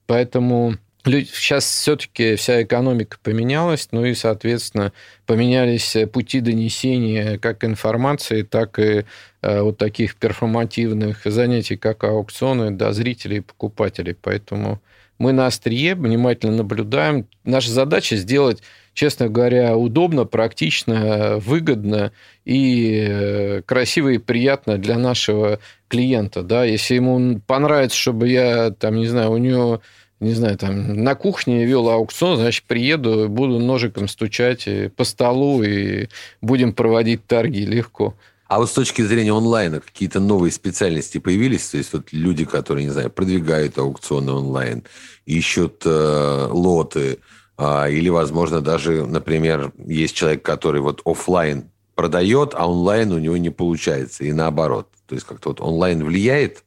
Поэтому 0.06 0.76
Сейчас 1.06 1.66
все-таки 1.66 2.34
вся 2.36 2.62
экономика 2.62 3.18
поменялась, 3.22 3.88
ну 3.92 4.06
и, 4.06 4.14
соответственно, 4.14 4.92
поменялись 5.26 5.96
пути 6.10 6.40
донесения 6.40 7.36
как 7.36 7.62
информации, 7.62 8.40
так 8.42 8.78
и 8.78 9.04
э, 9.42 9.60
вот 9.60 9.76
таких 9.76 10.16
перформативных 10.16 11.20
занятий, 11.26 11.76
как 11.76 12.04
аукционы 12.04 12.70
до 12.70 12.94
зрителей 12.94 13.38
и 13.38 13.40
покупателей. 13.40 14.16
Поэтому 14.18 14.80
мы 15.18 15.32
на 15.32 15.46
острие 15.46 15.94
внимательно 15.94 16.56
наблюдаем. 16.56 17.26
Наша 17.44 17.70
задача 17.70 18.16
сделать, 18.16 18.62
честно 18.94 19.28
говоря, 19.28 19.76
удобно, 19.76 20.24
практично, 20.24 21.36
выгодно 21.36 22.12
и 22.46 23.06
э, 23.06 23.62
красиво 23.66 24.08
и 24.08 24.18
приятно 24.18 24.78
для 24.78 24.96
нашего 24.96 25.60
клиента. 25.88 26.42
Да? 26.42 26.64
Если 26.64 26.94
ему 26.94 27.40
понравится, 27.46 27.98
чтобы 27.98 28.28
я, 28.28 28.70
там, 28.70 28.96
не 28.96 29.06
знаю, 29.06 29.32
у 29.32 29.36
него 29.36 29.82
не 30.20 30.32
знаю, 30.32 30.56
там, 30.56 31.02
на 31.02 31.14
кухне 31.14 31.64
вел 31.64 31.88
аукцион, 31.88 32.36
значит, 32.36 32.64
приеду, 32.64 33.28
буду 33.28 33.58
ножиком 33.58 34.08
стучать 34.08 34.68
по 34.96 35.04
столу 35.04 35.62
и 35.62 36.08
будем 36.40 36.72
проводить 36.72 37.26
торги 37.26 37.66
легко. 37.66 38.14
А 38.46 38.58
вот 38.58 38.70
с 38.70 38.72
точки 38.72 39.02
зрения 39.02 39.32
онлайна 39.32 39.80
какие-то 39.80 40.20
новые 40.20 40.52
специальности 40.52 41.18
появились? 41.18 41.68
То 41.68 41.78
есть 41.78 41.92
вот 41.92 42.12
люди, 42.12 42.44
которые, 42.44 42.84
не 42.84 42.90
знаю, 42.90 43.10
продвигают 43.10 43.78
аукционы 43.78 44.32
онлайн, 44.32 44.84
ищут 45.24 45.82
э, 45.86 46.48
лоты, 46.50 47.18
э, 47.56 47.92
или, 47.92 48.08
возможно, 48.10 48.60
даже, 48.60 49.06
например, 49.06 49.72
есть 49.86 50.14
человек, 50.14 50.42
который 50.42 50.82
вот 50.82 51.00
офлайн 51.04 51.70
продает, 51.94 52.52
а 52.54 52.68
онлайн 52.68 53.12
у 53.12 53.18
него 53.18 53.36
не 53.36 53.50
получается, 53.50 54.24
и 54.24 54.32
наоборот. 54.32 54.88
То 55.06 55.14
есть 55.14 55.26
как-то 55.26 55.50
вот 55.50 55.60
онлайн 55.60 56.04
влияет 56.04 56.63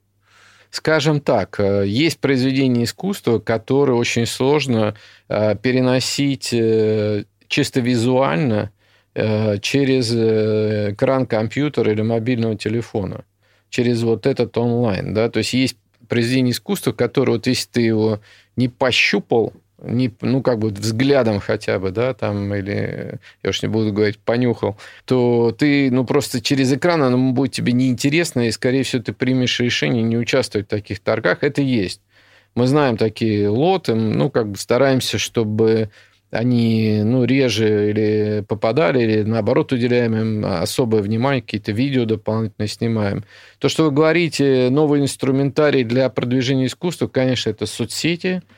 Скажем 0.69 1.21
так, 1.21 1.59
э, 1.59 1.87
есть 1.87 2.19
произведения 2.19 2.83
искусства, 2.83 3.39
которые 3.39 3.97
очень 3.97 4.25
сложно 4.25 4.95
э, 5.29 5.55
переносить 5.55 6.49
э, 6.53 7.23
чисто 7.47 7.79
визуально 7.79 8.71
через 9.63 10.13
экран 10.13 11.25
компьютера 11.25 11.91
или 11.91 12.03
мобильного 12.03 12.55
телефона, 12.55 13.25
через 13.71 14.03
вот 14.03 14.27
этот 14.27 14.55
онлайн. 14.59 15.15
Да? 15.15 15.27
То 15.31 15.39
есть 15.39 15.53
есть 15.53 15.77
произведение 16.07 16.51
искусства, 16.51 16.91
которое, 16.91 17.31
вот 17.31 17.47
если 17.47 17.67
ты 17.67 17.81
его 17.81 18.19
не 18.55 18.67
пощупал, 18.67 19.53
не, 19.81 20.11
ну, 20.21 20.41
как 20.41 20.59
бы 20.59 20.69
взглядом 20.69 21.39
хотя 21.39 21.79
бы, 21.79 21.91
да, 21.91 22.13
там, 22.13 22.53
или, 22.53 23.19
я 23.43 23.49
уж 23.49 23.61
не 23.61 23.69
буду 23.69 23.93
говорить, 23.93 24.17
понюхал, 24.19 24.77
то 25.05 25.55
ты, 25.57 25.91
ну, 25.91 26.03
просто 26.03 26.41
через 26.41 26.73
экран 26.73 27.03
оно 27.03 27.31
будет 27.31 27.51
тебе 27.51 27.73
неинтересно, 27.73 28.47
и, 28.47 28.51
скорее 28.51 28.83
всего, 28.83 29.03
ты 29.03 29.13
примешь 29.13 29.59
решение 29.59 30.03
не 30.03 30.17
участвовать 30.17 30.67
в 30.67 30.69
таких 30.69 30.99
торгах. 30.99 31.43
Это 31.43 31.61
есть. 31.61 32.01
Мы 32.55 32.65
знаем 32.65 32.97
такие 32.97 33.49
лоты, 33.49 33.93
ну, 33.93 34.31
как 34.31 34.49
бы 34.49 34.57
стараемся, 34.57 35.19
чтобы 35.19 35.91
они, 36.31 37.01
ну, 37.03 37.23
реже 37.23 37.91
или 37.91 38.45
попадали, 38.47 39.03
или, 39.03 39.21
наоборот, 39.21 39.71
уделяем 39.71 40.15
им 40.15 40.45
особое 40.45 41.03
внимание, 41.03 41.43
какие-то 41.43 41.71
видео 41.71 42.05
дополнительно 42.05 42.67
снимаем. 42.67 43.23
То, 43.59 43.69
что 43.69 43.83
вы 43.83 43.91
говорите, 43.91 44.69
новый 44.71 45.01
инструментарий 45.01 45.83
для 45.83 46.09
продвижения 46.09 46.65
искусства, 46.65 47.07
конечно, 47.07 47.51
это 47.51 47.67
соцсети– 47.67 48.41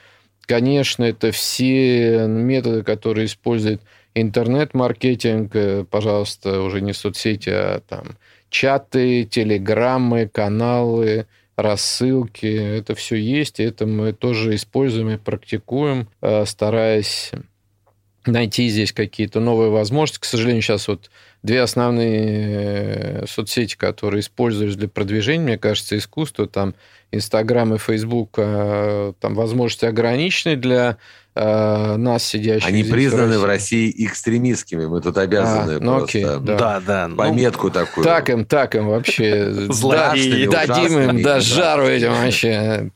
Конечно, 0.50 1.04
это 1.04 1.32
все 1.32 2.26
методы, 2.28 2.82
которые 2.82 3.28
использует 3.28 3.84
интернет-маркетинг, 4.16 5.56
э, 5.56 5.86
пожалуйста, 5.88 6.62
уже 6.62 6.82
не 6.82 6.92
соцсети, 6.92 7.52
а 7.52 7.84
там 7.88 8.18
чаты, 8.50 9.26
телеграммы, 9.26 10.28
каналы, 10.28 11.28
рассылки. 11.56 12.48
Это 12.48 12.96
все 12.96 13.18
есть, 13.18 13.60
и 13.60 13.64
это 13.64 13.86
мы 13.86 14.12
тоже 14.12 14.56
используем 14.56 15.12
и 15.12 15.18
практикуем, 15.18 16.08
э, 16.22 16.46
стараясь 16.48 17.32
найти 18.26 18.70
здесь 18.70 18.92
какие-то 18.92 19.40
новые 19.40 19.70
возможности. 19.70 20.22
К 20.22 20.26
сожалению, 20.26 20.64
сейчас 20.64 20.88
вот 20.88 21.12
две 21.44 21.62
основные 21.62 23.22
э, 23.22 23.26
соцсети, 23.28 23.76
которые 23.76 24.22
используешь 24.22 24.76
для 24.76 24.88
продвижения, 24.88 25.44
мне 25.44 25.58
кажется, 25.58 25.98
искусство, 25.98 26.48
там 26.48 26.76
Инстаграм 27.12 27.74
и 27.74 27.78
Фейсбук, 27.78 28.36
э, 28.38 29.14
там 29.20 29.36
возможности 29.36 29.86
ограничены 29.86 30.56
для 30.56 30.98
э, 31.36 31.96
нас, 31.98 32.24
сидящих 32.24 32.68
Они 32.68 32.84
признаны 32.84 33.40
в 33.40 33.46
России. 33.46 33.88
в 33.88 33.96
России 33.96 34.06
экстремистскими. 34.06 34.86
Мы 34.86 35.02
тут 35.02 35.18
обязаны 35.18 35.74
а, 35.74 35.80
ну, 35.80 35.98
просто 35.98 36.18
окей, 36.20 36.24
да. 36.24 36.58
Да, 36.58 36.82
да, 36.86 37.08
ну, 37.08 37.16
пометку 37.16 37.68
ну, 37.68 37.74
такую. 37.74 38.04
Так 38.04 38.30
им, 38.30 38.46
так 38.46 38.76
им 38.76 38.88
вообще. 38.88 39.46
Дадим 39.70 41.00
им, 41.00 41.22
да, 41.22 41.40
жару 41.40 41.86
этим 41.86 42.14
вообще. 42.14 42.92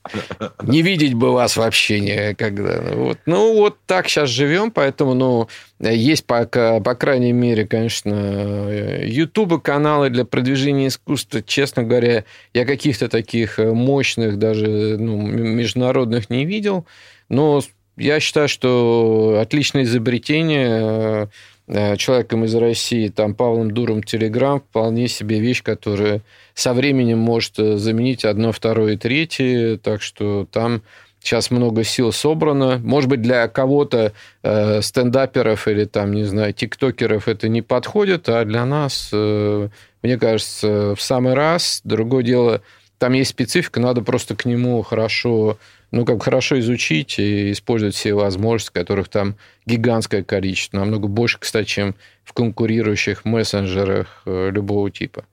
Не 0.64 0.82
видеть 0.82 1.14
бы 1.14 1.32
вас 1.32 1.58
вообще 1.58 2.00
никогда. 2.00 2.82
Вот. 2.94 3.20
Ну, 3.26 3.56
вот 3.56 3.78
так 3.86 4.08
сейчас 4.08 4.30
живем, 4.30 4.72
поэтому, 4.72 5.14
ну, 5.14 5.48
есть, 5.80 6.26
по, 6.26 6.46
по 6.46 6.96
крайней 6.96 7.34
мере, 7.34 7.68
конечно, 7.68 8.70
ютубы 9.04 9.60
каналы 9.60 10.10
для 10.10 10.26
продвижения 10.26 10.88
искусства. 10.88 11.42
Честно 11.42 11.84
говоря, 11.84 12.24
я 12.54 12.66
каких-то 12.66 13.10
таких 13.10 13.58
мощных, 13.58 14.38
даже 14.38 14.98
ну, 14.98 15.18
международных 15.18 16.30
не 16.30 16.46
видел. 16.46 16.86
Но 17.30 17.62
я 17.98 18.20
считаю, 18.20 18.48
что 18.48 19.40
отличное 19.42 19.84
изобретение 19.84 21.30
э, 21.68 21.98
человеком 21.98 22.46
из 22.46 22.56
России, 22.56 23.10
там, 23.10 23.36
Павлом 23.36 23.72
Дуром 23.72 24.04
Телеграм, 24.04 24.60
вполне 24.62 25.08
себе 25.08 25.40
вещь, 25.40 25.64
которая 25.64 26.22
со 26.54 26.74
временем 26.74 27.20
может 27.20 27.60
э, 27.60 27.78
заменить 27.78 28.26
одно, 28.26 28.52
второе 28.52 28.94
и 28.94 28.98
третье, 28.98 29.78
так 29.78 30.02
что 30.02 30.48
там 30.52 30.82
сейчас 31.24 31.52
много 31.52 31.84
сил 31.84 32.12
собрано. 32.12 32.80
Может 32.84 33.10
быть, 33.10 33.22
для 33.22 33.48
кого-то 33.48 34.12
э, 34.44 34.82
стендаперов 34.82 35.68
или, 35.68 35.86
там, 35.86 36.14
не 36.14 36.26
знаю, 36.26 36.54
тиктокеров 36.54 37.28
это 37.28 37.48
не 37.48 37.62
подходит, 37.62 38.28
а 38.28 38.44
для 38.44 38.66
нас, 38.66 39.10
э, 39.14 39.70
мне 40.02 40.18
кажется, 40.18 40.96
в 40.96 41.02
самый 41.02 41.34
раз. 41.34 41.82
Другое 41.84 42.24
дело, 42.24 42.62
там 42.98 43.14
есть 43.14 43.32
специфика, 43.32 43.80
надо 43.80 44.02
просто 44.02 44.36
к 44.36 44.46
нему 44.46 44.82
хорошо 44.82 45.58
ну, 45.94 46.06
как 46.06 46.24
хорошо 46.24 46.60
изучить 46.60 47.20
и 47.20 47.52
использовать 47.52 47.94
все 47.94 48.16
возможности, 48.16 48.74
которых 48.74 49.10
там 49.10 49.36
гигантское 49.68 50.24
количество, 50.24 50.80
намного 50.80 51.08
больше, 51.08 51.38
кстати, 51.40 51.68
чем 51.68 51.96
в 52.24 52.34
конкурирующих 52.34 53.26
мессенджерах 53.26 54.24
э, 54.26 54.50
любого 54.52 54.90
типа. 54.90 55.26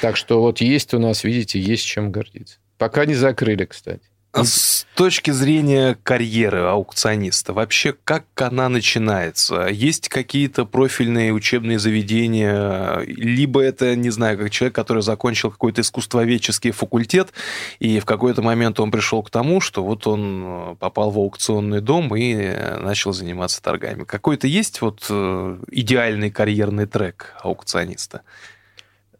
Так 0.00 0.16
что 0.16 0.40
вот 0.40 0.60
есть 0.60 0.94
у 0.94 1.00
нас, 1.00 1.24
видите, 1.24 1.58
есть 1.58 1.84
чем 1.84 2.12
гордиться. 2.12 2.58
Пока 2.78 3.06
не 3.06 3.14
закрыли, 3.14 3.64
кстати. 3.64 4.04
А 4.36 4.44
с 4.44 4.86
точки 4.94 5.30
зрения 5.30 5.96
карьеры 6.02 6.60
аукциониста, 6.60 7.54
вообще 7.54 7.94
как 8.04 8.24
она 8.36 8.68
начинается? 8.68 9.68
Есть 9.68 10.10
какие-то 10.10 10.66
профильные 10.66 11.32
учебные 11.32 11.78
заведения? 11.78 13.00
Либо 13.06 13.62
это, 13.62 13.96
не 13.96 14.10
знаю, 14.10 14.36
как 14.36 14.50
человек, 14.50 14.74
который 14.74 15.02
закончил 15.02 15.50
какой-то 15.50 15.80
искусствоведческий 15.80 16.72
факультет, 16.72 17.32
и 17.78 17.98
в 17.98 18.04
какой-то 18.04 18.42
момент 18.42 18.78
он 18.78 18.90
пришел 18.90 19.22
к 19.22 19.30
тому, 19.30 19.62
что 19.62 19.82
вот 19.82 20.06
он 20.06 20.42
э, 20.44 20.76
попал 20.78 21.10
в 21.10 21.18
аукционный 21.18 21.80
дом 21.80 22.14
и 22.14 22.34
начал 22.78 23.12
заниматься 23.12 23.62
торгами. 23.62 24.04
Какой-то 24.04 24.46
есть 24.46 24.82
вот 24.82 25.06
э, 25.08 25.58
идеальный 25.70 26.30
карьерный 26.30 26.86
трек 26.86 27.34
аукциониста? 27.42 28.20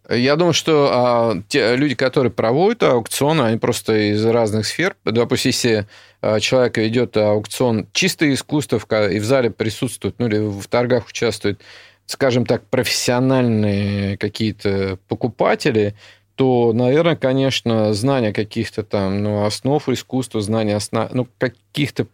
Я 0.08 0.36
думаю, 0.36 0.52
что 0.52 0.90
а, 0.92 1.42
те 1.48 1.74
люди, 1.74 1.96
которые 1.96 2.30
проводят 2.30 2.84
аукционы, 2.84 3.42
они 3.42 3.58
просто 3.58 4.12
из 4.12 4.24
разных 4.24 4.66
сфер. 4.66 4.96
Допустим, 5.04 5.48
если 5.48 5.86
а, 6.20 6.38
человек 6.38 6.78
ведет 6.78 7.16
аукцион 7.16 7.88
чисто 7.92 8.32
искусство 8.32 8.78
и 9.08 9.18
в 9.18 9.24
зале 9.24 9.50
присутствует, 9.50 10.14
ну 10.18 10.28
или 10.28 10.38
в 10.38 10.66
торгах 10.68 11.08
участвует, 11.08 11.60
скажем 12.06 12.46
так, 12.46 12.62
профессиональные 12.66 14.16
какие-то 14.16 14.98
покупатели, 15.08 15.96
то, 16.36 16.72
наверное, 16.72 17.16
конечно, 17.16 17.92
знание 17.92 18.32
каких-то 18.32 18.84
там 18.84 19.22
ну, 19.22 19.44
основ 19.44 19.88
искусства, 19.88 20.40
знание 20.40 20.76
основ... 20.76 21.08
ну, 21.12 21.26
каких-то 21.38 22.06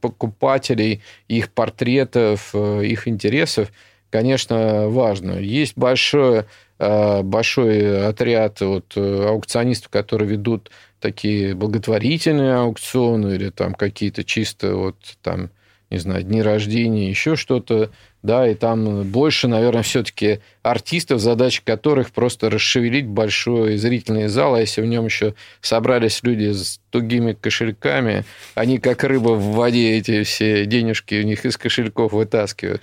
покупателей, 0.00 1.02
их 1.28 1.50
портретов, 1.50 2.50
э, 2.54 2.86
их 2.86 3.06
интересов, 3.06 3.68
конечно, 4.10 4.88
важно. 4.88 5.32
Есть 5.32 5.76
большое 5.76 6.46
большой 6.78 8.06
отряд 8.06 8.60
вот, 8.60 8.92
э, 8.96 9.26
аукционистов, 9.26 9.90
которые 9.90 10.28
ведут 10.28 10.70
такие 11.00 11.54
благотворительные 11.54 12.54
аукционы 12.54 13.34
или 13.34 13.50
там 13.50 13.74
какие-то 13.74 14.24
чисто 14.24 14.74
вот 14.76 14.96
там, 15.22 15.50
не 15.90 15.98
знаю, 15.98 16.22
дни 16.22 16.40
рождения, 16.40 17.08
еще 17.08 17.34
что-то, 17.34 17.90
да, 18.22 18.48
и 18.48 18.54
там 18.54 19.04
больше, 19.10 19.48
наверное, 19.48 19.82
все-таки 19.82 20.40
артистов, 20.62 21.20
задача 21.20 21.62
которых 21.64 22.12
просто 22.12 22.50
расшевелить 22.50 23.06
большой 23.06 23.76
зрительный 23.76 24.28
зал, 24.28 24.54
а 24.54 24.60
если 24.60 24.80
в 24.80 24.86
нем 24.86 25.06
еще 25.06 25.34
собрались 25.60 26.22
люди 26.22 26.52
с 26.52 26.80
тугими 26.90 27.32
кошельками, 27.32 28.24
они 28.54 28.78
как 28.78 29.02
рыба 29.02 29.30
в 29.30 29.54
воде 29.54 29.96
эти 29.96 30.22
все 30.24 30.66
денежки 30.66 31.14
у 31.16 31.24
них 31.24 31.44
из 31.44 31.56
кошельков 31.56 32.12
вытаскивают 32.12 32.82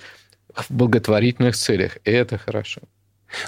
в 0.54 0.70
благотворительных 0.70 1.56
целях, 1.56 1.98
и 2.04 2.10
это 2.10 2.38
хорошо. 2.38 2.80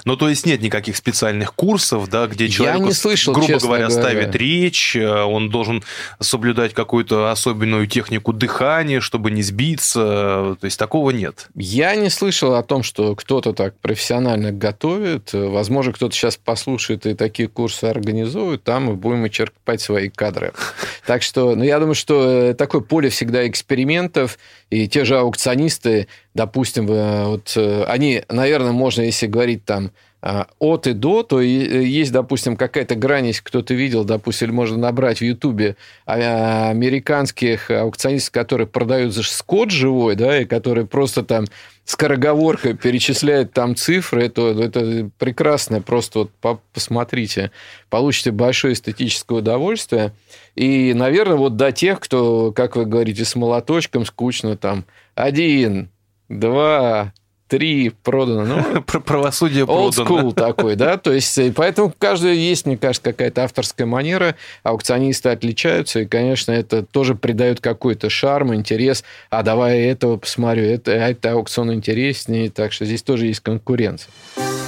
Ну, 0.05 0.15
то 0.15 0.29
есть 0.29 0.45
нет 0.45 0.61
никаких 0.61 0.95
специальных 0.95 1.53
курсов, 1.53 2.09
да, 2.09 2.27
где 2.27 2.49
человек, 2.49 2.79
не 2.79 2.93
слышал, 2.93 3.33
грубо 3.33 3.57
говоря, 3.59 3.79
говоря, 3.87 3.89
ставит 3.89 4.35
речь, 4.35 4.95
э, 4.95 5.07
он 5.23 5.49
должен 5.49 5.83
соблюдать 6.19 6.73
какую-то 6.73 7.31
особенную 7.31 7.87
технику 7.87 8.33
дыхания, 8.33 8.99
чтобы 8.99 9.31
не 9.31 9.41
сбиться. 9.41 10.57
То 10.59 10.65
есть 10.65 10.77
такого 10.77 11.11
нет. 11.11 11.47
Я 11.55 11.95
не 11.95 12.09
слышал 12.09 12.55
о 12.55 12.63
том, 12.63 12.83
что 12.83 13.15
кто-то 13.15 13.53
так 13.53 13.77
профессионально 13.79 14.51
готовит. 14.51 15.33
Возможно, 15.33 15.93
кто-то 15.93 16.15
сейчас 16.15 16.37
послушает 16.37 17.05
и 17.05 17.13
такие 17.13 17.47
курсы 17.47 17.85
организует, 17.85 18.63
там 18.63 18.85
мы 18.85 18.95
будем 18.95 19.25
и 19.25 19.31
черпать 19.31 19.81
свои 19.81 20.09
кадры. 20.09 20.53
Так 21.05 21.23
что, 21.23 21.55
ну, 21.55 21.63
я 21.63 21.79
думаю, 21.79 21.95
что 21.95 22.53
такое 22.53 22.81
поле 22.81 23.09
всегда 23.09 23.47
экспериментов, 23.47 24.37
и 24.69 24.87
те 24.87 25.05
же 25.05 25.17
аукционисты, 25.17 26.07
допустим, 26.39 26.85
вот 26.87 27.51
э, 27.57 27.83
они, 27.83 28.23
наверное, 28.29 28.71
можно, 28.71 29.01
если 29.01 29.27
говорить 29.27 29.65
там 29.65 29.91
а, 30.21 30.47
от 30.59 30.87
и 30.87 30.93
до, 30.93 31.23
то 31.23 31.41
есть, 31.41 32.13
допустим, 32.13 32.55
какая-то 32.55 32.95
грань, 32.95 33.27
если 33.27 33.41
кто-то 33.41 33.73
видел, 33.73 34.05
допустим, 34.05 34.53
можно 34.53 34.77
набрать 34.77 35.19
в 35.19 35.21
Ютубе 35.21 35.75
а, 36.05 36.69
американских 36.69 37.69
аукционистов, 37.69 38.31
которые 38.31 38.67
продают 38.67 39.13
за 39.13 39.23
скот 39.23 39.71
живой, 39.71 40.15
да, 40.15 40.41
и 40.41 40.45
которые 40.45 40.87
просто 40.87 41.23
там 41.23 41.43
скороговоркой 41.83 42.73
перечисляют 42.73 43.51
там 43.51 43.75
цифры, 43.75 44.25
это, 44.25 44.41
это 44.61 45.09
прекрасно, 45.17 45.81
просто 45.81 46.27
вот 46.41 46.59
посмотрите, 46.73 47.51
получите 47.89 48.31
большое 48.31 48.75
эстетическое 48.75 49.39
удовольствие. 49.39 50.13
И, 50.55 50.93
наверное, 50.93 51.35
вот 51.35 51.57
до 51.57 51.73
тех, 51.73 51.99
кто, 51.99 52.53
как 52.53 52.77
вы 52.77 52.85
говорите, 52.85 53.25
с 53.25 53.35
молоточком 53.35 54.05
скучно 54.05 54.55
там 54.55 54.85
один, 55.15 55.89
два, 56.29 57.13
три 57.49 57.89
продано. 57.89 58.63
Ну, 58.73 58.81
правосудие 59.01 59.65
old 59.65 59.89
school 59.91 60.33
такой, 60.35 60.75
да, 60.75 60.97
то 60.97 61.11
есть, 61.11 61.37
поэтому 61.55 61.93
каждый 61.97 62.37
есть, 62.37 62.65
мне 62.65 62.77
кажется, 62.77 63.11
какая-то 63.11 63.43
авторская 63.43 63.87
манера, 63.87 64.35
аукционисты 64.63 65.29
отличаются, 65.29 66.01
и, 66.01 66.05
конечно, 66.05 66.51
это 66.51 66.83
тоже 66.83 67.15
придает 67.15 67.59
какой-то 67.59 68.09
шарм, 68.09 68.53
интерес, 68.53 69.03
а 69.29 69.43
давай 69.43 69.81
этого 69.81 70.17
посмотрю, 70.17 70.63
это, 70.63 70.91
а 70.91 71.09
это 71.09 71.31
аукцион 71.31 71.73
интереснее, 71.73 72.49
так 72.49 72.71
что 72.71 72.85
здесь 72.85 73.01
тоже 73.01 73.25
есть 73.25 73.41
конкуренция. 73.41 74.11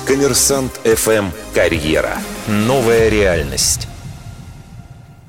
Коммерсант 0.08 0.82
FM 0.84 1.28
«Карьера». 1.54 2.18
Новая 2.48 3.08
реальность. 3.10 3.88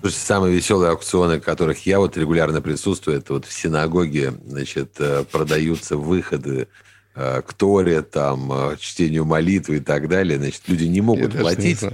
Слушайте, 0.03 0.27
самые 0.27 0.55
веселые 0.55 0.91
аукционы, 0.91 1.41
в 1.41 1.45
которых 1.45 1.87
я 1.87 1.99
вот 1.99 2.17
регулярно 2.17 2.61
присутствую, 2.61 3.19
это 3.19 3.33
вот 3.33 3.47
в 3.47 3.53
синагоге, 3.53 4.35
значит, 4.45 4.97
э, 4.99 5.25
продаются 5.25 5.97
выходы 5.97 6.69
Э, 7.15 7.43
к 7.47 7.53
Торе, 7.53 8.01
там, 8.01 8.51
э, 8.51 8.77
чтению 8.81 9.27
молитвы 9.27 9.77
и 9.77 9.81
так 9.81 10.09
далее. 10.09 10.39
Значит, 10.39 10.63
люди 10.67 10.85
не 10.85 11.03
могут 11.03 11.35
Я 11.35 11.41
платить 11.41 11.83
не 11.83 11.91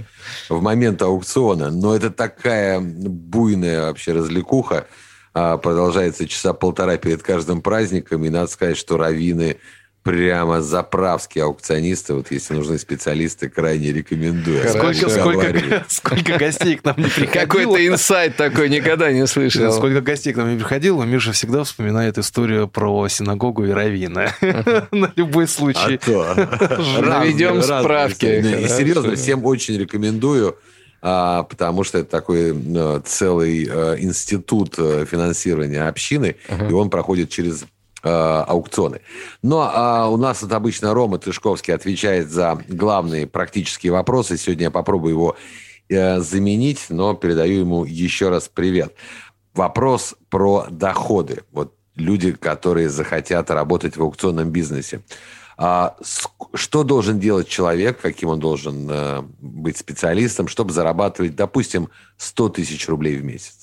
в 0.47 0.61
момент 0.61 1.01
аукциона, 1.01 1.71
но 1.71 1.93
это 1.93 2.09
такая 2.09 2.79
буйная 2.79 3.87
вообще 3.87 4.13
развлекуха, 4.13 4.87
а, 5.33 5.57
продолжается 5.57 6.25
часа 6.25 6.53
полтора 6.53 6.95
перед 6.95 7.21
каждым 7.21 7.61
праздником, 7.61 8.23
и 8.23 8.29
надо 8.29 8.47
сказать, 8.47 8.77
что 8.77 8.95
раввины 8.95 9.57
прямо 10.03 10.61
заправские 10.61 11.43
аукционисты. 11.43 12.13
Вот 12.13 12.31
если 12.31 12.53
нужны 12.53 12.77
специалисты, 12.77 13.49
крайне 13.49 13.91
рекомендую. 13.91 14.67
Сколько, 14.69 15.09
сколько, 15.09 15.85
сколько 15.87 16.37
гостей 16.37 16.77
к 16.77 16.83
нам 16.83 16.95
не 16.97 17.03
приходило. 17.03 17.45
Какой-то 17.45 17.87
инсайт 17.87 18.35
такой 18.35 18.69
никогда 18.69 19.11
не 19.11 19.27
слышал. 19.27 19.71
Сколько 19.71 20.01
гостей 20.01 20.33
к 20.33 20.37
нам 20.37 20.51
не 20.51 20.57
приходило, 20.57 21.03
Миша 21.03 21.31
всегда 21.31 21.63
вспоминает 21.63 22.17
историю 22.17 22.67
про 22.67 23.07
синагогу 23.07 23.65
и 23.65 23.71
равина. 23.71 24.33
На 24.91 25.11
любой 25.15 25.47
случай. 25.47 25.99
А 26.07 27.01
Наведем 27.01 27.61
справки. 27.61 28.25
И 28.25 28.67
серьезно, 28.67 29.15
всем 29.15 29.45
очень 29.45 29.77
рекомендую 29.77 30.57
а, 31.01 31.43
потому 31.43 31.83
что 31.83 31.99
это 31.99 32.09
такой 32.09 32.51
э, 32.53 33.01
целый 33.05 33.65
э, 33.69 33.95
институт 33.99 34.75
э, 34.77 35.05
финансирования 35.09 35.87
общины, 35.87 36.35
и 36.49 36.73
он 36.73 36.89
проходит 36.89 37.29
через 37.29 37.65
аукционы. 38.03 39.01
Но 39.41 39.69
а, 39.73 40.07
у 40.07 40.17
нас 40.17 40.41
вот 40.41 40.51
обычно 40.51 40.93
Рома 40.93 41.19
Тышковский 41.19 41.73
отвечает 41.73 42.29
за 42.29 42.61
главные 42.67 43.27
практические 43.27 43.91
вопросы. 43.91 44.37
Сегодня 44.37 44.65
я 44.65 44.71
попробую 44.71 45.13
его 45.13 45.35
э, 45.89 46.19
заменить, 46.19 46.85
но 46.89 47.13
передаю 47.13 47.59
ему 47.59 47.83
еще 47.85 48.29
раз 48.29 48.49
привет. 48.53 48.93
Вопрос 49.53 50.15
про 50.29 50.67
доходы. 50.69 51.43
Вот 51.51 51.73
люди, 51.95 52.31
которые 52.31 52.89
захотят 52.89 53.51
работать 53.51 53.97
в 53.97 54.01
аукционном 54.01 54.49
бизнесе. 54.51 55.01
А, 55.57 55.97
что 56.53 56.83
должен 56.83 57.19
делать 57.19 57.49
человек, 57.49 57.99
каким 57.99 58.29
он 58.29 58.39
должен 58.39 58.87
э, 58.89 59.21
быть 59.41 59.75
специалистом, 59.75 60.47
чтобы 60.47 60.71
зарабатывать, 60.71 61.35
допустим, 61.35 61.89
100 62.15 62.49
тысяч 62.49 62.87
рублей 62.87 63.17
в 63.17 63.25
месяц? 63.25 63.58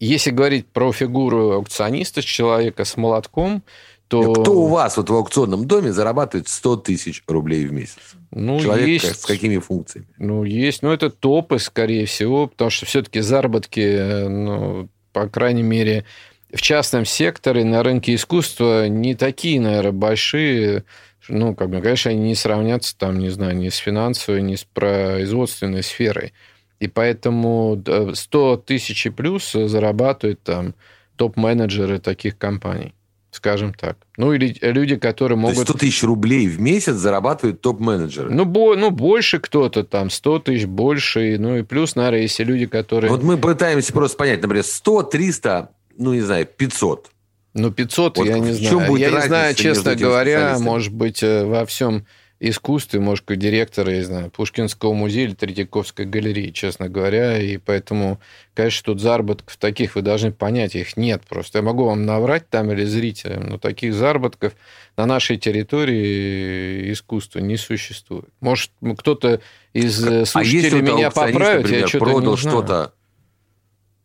Если 0.00 0.30
говорить 0.30 0.66
про 0.66 0.92
фигуру 0.92 1.52
аукциониста, 1.52 2.22
человека 2.22 2.84
с 2.84 2.96
молотком, 2.96 3.62
то... 4.08 4.32
Кто 4.32 4.52
у 4.52 4.66
вас 4.68 4.96
вот 4.96 5.10
в 5.10 5.14
аукционном 5.14 5.66
доме 5.66 5.92
зарабатывает 5.92 6.48
100 6.48 6.76
тысяч 6.76 7.22
рублей 7.26 7.66
в 7.66 7.72
месяц? 7.72 7.98
Ну, 8.30 8.60
Человек 8.60 8.88
есть, 8.88 9.20
с 9.20 9.26
какими 9.26 9.58
функциями? 9.58 10.08
Ну, 10.18 10.44
есть. 10.44 10.82
Ну, 10.82 10.90
это 10.90 11.10
топы, 11.10 11.58
скорее 11.58 12.06
всего, 12.06 12.46
потому 12.46 12.70
что 12.70 12.86
все-таки 12.86 13.20
заработки, 13.20 14.26
ну, 14.28 14.88
по 15.12 15.28
крайней 15.28 15.62
мере, 15.62 16.04
в 16.52 16.60
частном 16.62 17.04
секторе 17.04 17.64
на 17.64 17.82
рынке 17.82 18.14
искусства 18.14 18.88
не 18.88 19.14
такие, 19.14 19.60
наверное, 19.60 19.92
большие. 19.92 20.84
Ну, 21.28 21.54
как 21.54 21.68
бы, 21.68 21.82
конечно, 21.82 22.10
они 22.10 22.20
не 22.20 22.34
сравнятся 22.34 22.96
там, 22.96 23.18
не 23.18 23.28
знаю, 23.28 23.56
ни 23.56 23.68
с 23.68 23.76
финансовой, 23.76 24.40
ни 24.40 24.54
с 24.54 24.64
производственной 24.64 25.82
сферой. 25.82 26.32
И 26.80 26.86
поэтому 26.86 27.82
100 28.14 28.56
тысяч 28.58 29.06
и 29.06 29.10
плюс 29.10 29.52
зарабатывают 29.52 30.42
там 30.42 30.74
топ-менеджеры 31.16 31.98
таких 31.98 32.38
компаний, 32.38 32.94
скажем 33.32 33.74
так. 33.74 33.98
Ну, 34.16 34.32
или 34.32 34.56
люди, 34.62 34.96
которые 34.96 35.36
могут... 35.36 35.56
То 35.56 35.60
есть 35.62 35.70
100 35.70 35.78
тысяч 35.78 36.02
рублей 36.04 36.46
в 36.46 36.60
месяц 36.60 36.94
зарабатывают 36.94 37.60
топ-менеджеры? 37.60 38.30
Ну, 38.30 38.44
бо... 38.44 38.76
ну, 38.76 38.90
больше 38.90 39.40
кто-то 39.40 39.82
там, 39.82 40.10
100 40.10 40.38
тысяч 40.38 40.66
больше. 40.66 41.36
Ну, 41.38 41.58
и 41.58 41.62
плюс, 41.62 41.96
наверное, 41.96 42.22
если 42.22 42.44
люди, 42.44 42.66
которые... 42.66 43.10
Вот 43.10 43.24
мы 43.24 43.36
пытаемся 43.36 43.92
просто 43.92 44.16
понять, 44.16 44.40
например, 44.40 44.64
100, 44.64 45.02
300, 45.02 45.70
ну, 45.96 46.14
не 46.14 46.20
знаю, 46.20 46.46
500. 46.46 47.10
Ну, 47.54 47.72
500, 47.72 48.18
вот 48.18 48.26
я 48.26 48.38
не 48.38 48.52
знаю. 48.52 48.96
Я 48.96 49.10
не 49.10 49.20
знаю, 49.22 49.54
честно 49.54 49.96
говоря, 49.96 50.56
может 50.60 50.92
быть, 50.92 51.22
э, 51.24 51.44
во 51.44 51.66
всем 51.66 52.06
искусстве, 52.40 53.00
может, 53.00 53.24
как 53.24 53.36
директора, 53.36 53.94
я 53.94 54.04
знаю, 54.04 54.30
Пушкинского 54.30 54.92
музея 54.92 55.26
или 55.26 55.34
Третьяковской 55.34 56.06
галереи, 56.06 56.50
честно 56.50 56.88
говоря. 56.88 57.38
И 57.38 57.56
поэтому, 57.56 58.20
конечно, 58.54 58.84
тут 58.84 59.00
заработков 59.00 59.56
таких 59.56 59.96
вы 59.96 60.02
должны 60.02 60.30
понять, 60.30 60.76
их 60.76 60.96
нет 60.96 61.22
просто. 61.28 61.58
Я 61.58 61.62
могу 61.62 61.84
вам 61.84 62.06
наврать 62.06 62.48
там 62.48 62.70
или 62.70 62.84
зрителям, 62.84 63.48
но 63.48 63.58
таких 63.58 63.92
заработков 63.92 64.54
на 64.96 65.06
нашей 65.06 65.36
территории 65.36 66.92
искусства 66.92 67.40
не 67.40 67.56
существует. 67.56 68.28
Может, 68.40 68.70
кто-то 68.98 69.40
из 69.72 70.04
а 70.04 70.24
слушателей 70.24 70.82
меня 70.82 71.10
поправит, 71.10 71.62
например, 71.62 71.80
я 71.80 71.88
что-то 71.88 72.04
продал 72.04 72.36
что-то. 72.36 72.92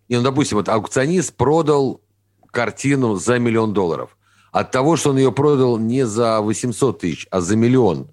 И, 0.07 0.15
ну, 0.15 0.23
допустим, 0.23 0.57
вот 0.57 0.69
аукционист 0.69 1.35
продал 1.35 2.01
картину 2.49 3.15
за 3.15 3.37
миллион 3.37 3.73
долларов. 3.73 4.17
От 4.51 4.69
того, 4.71 4.97
что 4.97 5.11
он 5.11 5.17
ее 5.17 5.31
продал 5.31 5.79
не 5.79 6.05
за 6.05 6.39
800 6.41 6.99
тысяч, 6.99 7.27
а 7.29 7.39
за 7.39 7.55
миллион 7.55 8.07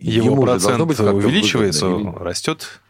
его 0.00 0.32
Ему 0.32 0.42
процент 0.42 0.84
быть 0.84 0.98
увеличивается, 0.98 1.86
выгодно, 1.86 2.24
растет? 2.24 2.80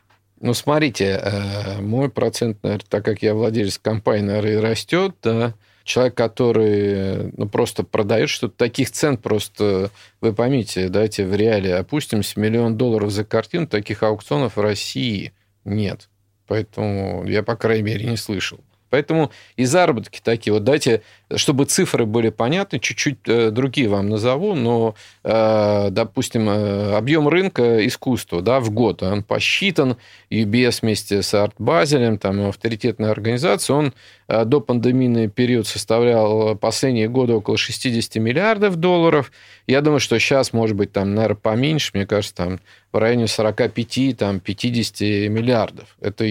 Ну, 0.40 0.54
смотрите, 0.54 1.20
э, 1.22 1.80
мой 1.80 2.08
процент, 2.08 2.62
наверное, 2.62 2.86
так 2.88 3.04
как 3.04 3.22
я 3.22 3.34
владелец 3.34 3.78
компании, 3.78 4.22
наверное, 4.22 4.62
растет, 4.62 5.14
да, 5.22 5.54
человек, 5.84 6.14
который 6.14 7.32
ну, 7.36 7.48
просто 7.48 7.82
продает 7.82 8.30
что-то, 8.30 8.56
таких 8.56 8.90
цен 8.90 9.16
просто, 9.18 9.90
вы 10.20 10.32
поймите, 10.32 10.88
давайте 10.88 11.26
в 11.26 11.34
реале 11.34 11.74
опустимся, 11.74 12.38
миллион 12.40 12.76
долларов 12.76 13.10
за 13.10 13.24
картину, 13.24 13.66
таких 13.66 14.02
аукционов 14.02 14.56
в 14.56 14.60
России 14.60 15.32
нет. 15.64 16.08
Поэтому 16.46 17.24
я, 17.26 17.42
по 17.42 17.56
крайней 17.56 17.82
мере, 17.82 18.06
не 18.06 18.16
слышал. 18.16 18.60
Поэтому 18.88 19.30
и 19.56 19.64
заработки 19.64 20.20
такие. 20.22 20.52
Вот 20.52 20.64
дайте, 20.64 21.02
чтобы 21.36 21.64
цифры 21.64 22.06
были 22.06 22.30
понятны, 22.30 22.78
чуть-чуть 22.78 23.18
э, 23.26 23.50
другие 23.50 23.88
вам 23.88 24.08
назову, 24.08 24.54
но, 24.54 24.94
э, 25.22 25.88
допустим, 25.90 26.48
э, 26.48 26.96
объем 26.96 27.28
рынка 27.28 27.86
искусства 27.86 28.42
да, 28.42 28.60
в 28.60 28.70
год, 28.70 29.02
он 29.02 29.22
посчитан, 29.22 29.96
UBS 30.30 30.78
вместе 30.82 31.22
с 31.22 31.34
Арт 31.34 31.54
Базелем, 31.58 32.18
там 32.18 32.48
авторитетная 32.48 33.10
организация, 33.10 33.76
он 33.76 33.92
до 34.28 34.60
пандемийный 34.60 35.28
период 35.28 35.66
составлял 35.66 36.54
последние 36.54 37.08
годы 37.08 37.32
около 37.32 37.56
60 37.56 38.14
миллиардов 38.22 38.76
долларов. 38.76 39.32
Я 39.66 39.80
думаю, 39.80 39.98
что 39.98 40.20
сейчас, 40.20 40.52
может 40.52 40.76
быть, 40.76 40.92
там, 40.92 41.16
наверное, 41.16 41.34
поменьше, 41.34 41.90
мне 41.94 42.06
кажется, 42.06 42.36
там 42.36 42.60
в 42.92 42.98
районе 42.98 43.24
45-50 43.24 45.28
миллиардов. 45.28 45.96
Это 46.00 46.24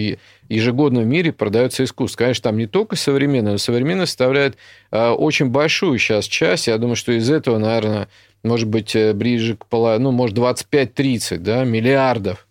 ежегодно 0.48 1.00
в 1.00 1.06
мире 1.06 1.32
продается 1.32 1.84
искусство. 1.84 2.18
Конечно, 2.18 2.50
там 2.50 2.58
не 2.58 2.66
только 2.66 2.96
современное, 2.96 3.52
но 3.52 3.58
современное 3.58 4.06
составляет 4.06 4.56
очень 4.90 5.46
большую 5.46 5.98
сейчас 5.98 6.24
часть. 6.24 6.66
Я 6.66 6.78
думаю, 6.78 6.96
что 6.96 7.12
из 7.12 7.30
этого, 7.30 7.58
наверное, 7.58 8.08
может 8.42 8.68
быть, 8.68 8.96
ближе 9.14 9.56
к 9.56 9.66
половине, 9.66 10.04
ну, 10.04 10.10
может, 10.12 10.36
25-30 10.36 11.38
да, 11.38 11.64
миллиардов 11.64 12.46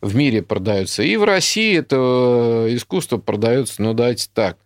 в 0.00 0.14
мире 0.14 0.42
продаются. 0.42 1.02
И 1.02 1.16
в 1.16 1.24
России 1.24 1.78
это 1.78 2.66
искусство 2.70 3.18
продается, 3.18 3.82
ну, 3.82 3.92
давайте 3.94 4.28
так, 4.32 4.56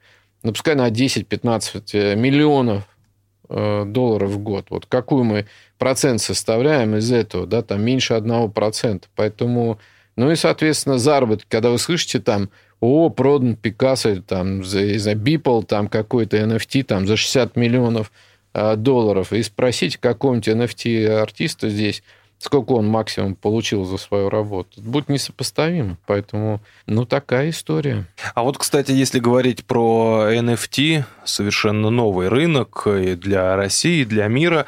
ну, 0.43 0.53
пускай 0.53 0.75
на 0.75 0.89
10-15 0.89 2.15
миллионов 2.15 2.85
долларов 3.49 4.31
в 4.31 4.39
год. 4.39 4.67
Вот 4.71 4.87
какую 4.87 5.25
мы 5.25 5.47
процент 5.79 6.21
составляем 6.21 6.97
из 6.97 7.13
этого, 7.13 7.47
да, 7.47 7.63
там 7.63 7.81
меньше 7.83 8.15
одного 8.15 8.49
процента. 8.49 9.09
Поэтому, 9.15 9.79
ну 10.17 10.31
и, 10.31 10.37
соответственно, 10.37 10.99
заработок, 10.99 11.47
когда 11.49 11.71
вы 11.71 11.79
слышите 11.79 12.19
там, 12.19 12.51
о, 12.87 13.11
продан 13.11 13.57
Пикассо, 13.57 14.23
там, 14.23 14.65
за, 14.65 14.99
за 14.99 15.15
Бипл, 15.15 15.63
там, 15.63 15.89
какой-то 15.89 16.37
NFT, 16.37 16.85
там, 16.85 17.07
за 17.07 17.17
60 17.17 17.57
миллионов 17.57 18.13
э, 18.55 18.77
долларов, 18.77 19.33
и 19.33 19.43
спросите 19.43 19.99
какого-нибудь 19.99 20.49
NFT-артиста 20.49 21.69
здесь, 21.69 22.03
сколько 22.39 22.73
он 22.73 22.87
максимум 22.87 23.35
получил 23.35 23.85
за 23.85 23.97
свою 23.97 24.29
работу. 24.31 24.81
Будет 24.81 25.09
несопоставимо. 25.09 25.97
Поэтому, 26.07 26.61
ну, 26.87 27.05
такая 27.07 27.51
история. 27.51 28.07
А 28.35 28.43
вот, 28.43 28.59
кстати, 28.59 28.93
если 28.93 29.19
говорить 29.19 29.65
про 29.65 30.29
NFT, 30.31 31.05
совершенно 31.25 31.91
новый 31.91 32.29
рынок 32.29 32.87
для 32.87 33.57
России, 33.57 34.05
для 34.05 34.29
мира, 34.29 34.67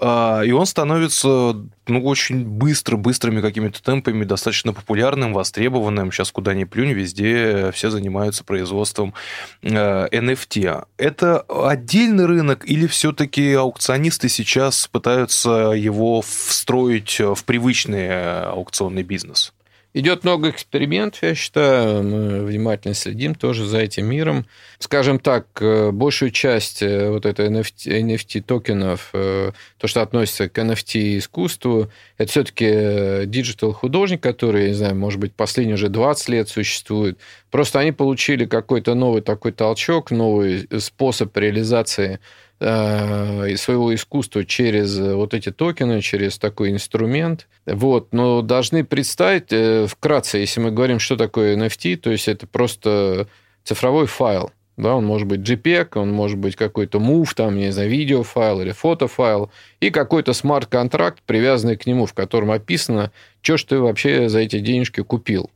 и 0.00 0.52
он 0.52 0.66
становится 0.66 1.56
ну, 1.88 2.04
очень 2.04 2.44
быстро, 2.44 2.96
быстрыми 2.96 3.40
какими-то 3.40 3.82
темпами 3.82 4.24
достаточно 4.24 4.72
популярным, 4.72 5.32
востребованным. 5.32 6.12
Сейчас 6.12 6.30
куда 6.30 6.54
ни 6.54 6.64
плюнь, 6.64 6.92
везде 6.92 7.70
все 7.72 7.90
занимаются 7.90 8.44
производством 8.44 9.14
NFT. 9.62 10.66
Э, 10.66 10.84
Это 10.96 11.40
отдельный 11.40 12.26
рынок 12.26 12.64
или 12.68 12.86
все-таки 12.86 13.54
аукционисты 13.54 14.28
сейчас 14.28 14.86
пытаются 14.86 15.72
его 15.74 16.22
встроить 16.22 17.18
в 17.20 17.44
привычный 17.44 18.44
аукционный 18.50 19.02
бизнес? 19.02 19.52
Идет 19.98 20.22
много 20.22 20.50
экспериментов, 20.50 21.24
я 21.24 21.34
считаю. 21.34 22.04
Мы 22.04 22.44
внимательно 22.44 22.94
следим 22.94 23.34
тоже 23.34 23.66
за 23.66 23.78
этим 23.78 24.06
миром. 24.06 24.46
Скажем 24.78 25.18
так, 25.18 25.48
э, 25.60 25.90
большую 25.90 26.30
часть 26.30 26.82
э, 26.84 27.10
вот 27.10 27.26
этой 27.26 27.48
NFT, 27.48 28.02
NFT 28.02 28.42
токенов, 28.42 29.10
э, 29.12 29.50
то, 29.76 29.86
что 29.88 30.00
относится 30.02 30.48
к 30.48 30.56
NFT 30.56 31.18
искусству, 31.18 31.90
это 32.16 32.30
все-таки 32.30 33.26
digital 33.26 33.72
художник, 33.72 34.20
который, 34.20 34.68
не 34.68 34.74
знаю, 34.74 34.94
может 34.94 35.18
быть, 35.18 35.34
последние 35.34 35.74
уже 35.74 35.88
20 35.88 36.28
лет 36.28 36.48
существует. 36.48 37.18
Просто 37.50 37.80
они 37.80 37.90
получили 37.90 38.44
какой-то 38.44 38.94
новый 38.94 39.22
такой 39.22 39.50
толчок, 39.50 40.12
новый 40.12 40.68
способ 40.78 41.36
реализации 41.36 42.20
Э, 42.60 43.54
своего 43.56 43.94
искусства 43.94 44.44
через 44.44 44.98
э, 44.98 45.14
вот 45.14 45.32
эти 45.32 45.52
токены, 45.52 46.00
через 46.00 46.38
такой 46.38 46.72
инструмент. 46.72 47.46
Вот. 47.66 48.12
Но 48.12 48.42
должны 48.42 48.82
представить, 48.82 49.52
э, 49.52 49.86
вкратце, 49.86 50.38
если 50.38 50.60
мы 50.60 50.72
говорим, 50.72 50.98
что 50.98 51.16
такое 51.16 51.56
NFT, 51.56 51.96
то 51.98 52.10
есть 52.10 52.26
это 52.26 52.48
просто 52.48 53.28
цифровой 53.62 54.06
файл. 54.06 54.50
Да, 54.76 54.96
он 54.96 55.04
может 55.04 55.28
быть 55.28 55.40
JPEG, 55.40 55.90
он 56.00 56.10
может 56.10 56.38
быть 56.38 56.56
какой-то 56.56 56.98
MOV, 56.98 57.28
там, 57.36 57.56
не 57.56 57.70
знаю, 57.70 57.90
видеофайл 57.90 58.60
или 58.60 58.72
фотофайл, 58.72 59.50
и 59.80 59.90
какой-то 59.90 60.32
смарт-контракт, 60.32 61.22
привязанный 61.26 61.76
к 61.76 61.86
нему, 61.86 62.06
в 62.06 62.14
котором 62.14 62.50
описано, 62.50 63.12
что 63.40 63.56
ж 63.56 63.64
ты 63.64 63.78
вообще 63.78 64.28
за 64.28 64.40
эти 64.40 64.58
денежки 64.58 65.02
купил. 65.02 65.50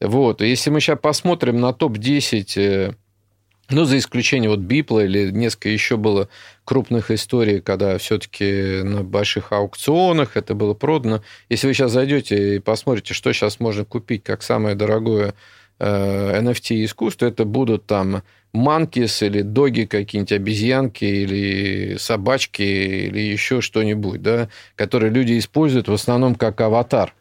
Вот. 0.00 0.40
Если 0.40 0.70
мы 0.70 0.80
сейчас 0.80 0.98
посмотрим 0.98 1.60
на 1.60 1.74
топ-10 1.74 2.94
ну, 3.70 3.84
за 3.84 3.98
исключением 3.98 4.50
вот 4.50 4.60
Бипла 4.60 5.04
или 5.04 5.30
несколько 5.30 5.68
еще 5.68 5.96
было 5.96 6.28
крупных 6.64 7.10
историй, 7.10 7.60
когда 7.60 7.98
все-таки 7.98 8.82
на 8.82 9.02
больших 9.02 9.52
аукционах 9.52 10.36
это 10.36 10.54
было 10.54 10.74
продано. 10.74 11.22
Если 11.48 11.66
вы 11.66 11.74
сейчас 11.74 11.92
зайдете 11.92 12.56
и 12.56 12.58
посмотрите, 12.60 13.14
что 13.14 13.32
сейчас 13.32 13.60
можно 13.60 13.84
купить 13.84 14.24
как 14.24 14.42
самое 14.42 14.74
дорогое 14.74 15.34
NFT 15.78 16.76
э, 16.76 16.84
искусство, 16.84 17.26
это 17.26 17.44
будут 17.44 17.86
там 17.86 18.22
манкис 18.52 19.22
или 19.22 19.42
доги 19.42 19.84
какие-нибудь, 19.84 20.32
обезьянки 20.32 21.04
или 21.04 21.96
собачки 21.98 22.62
или 22.62 23.20
еще 23.20 23.60
что-нибудь, 23.60 24.22
да, 24.22 24.48
которые 24.76 25.12
люди 25.12 25.38
используют 25.38 25.88
в 25.88 25.92
основном 25.92 26.34
как 26.34 26.60
аватар. 26.60 27.14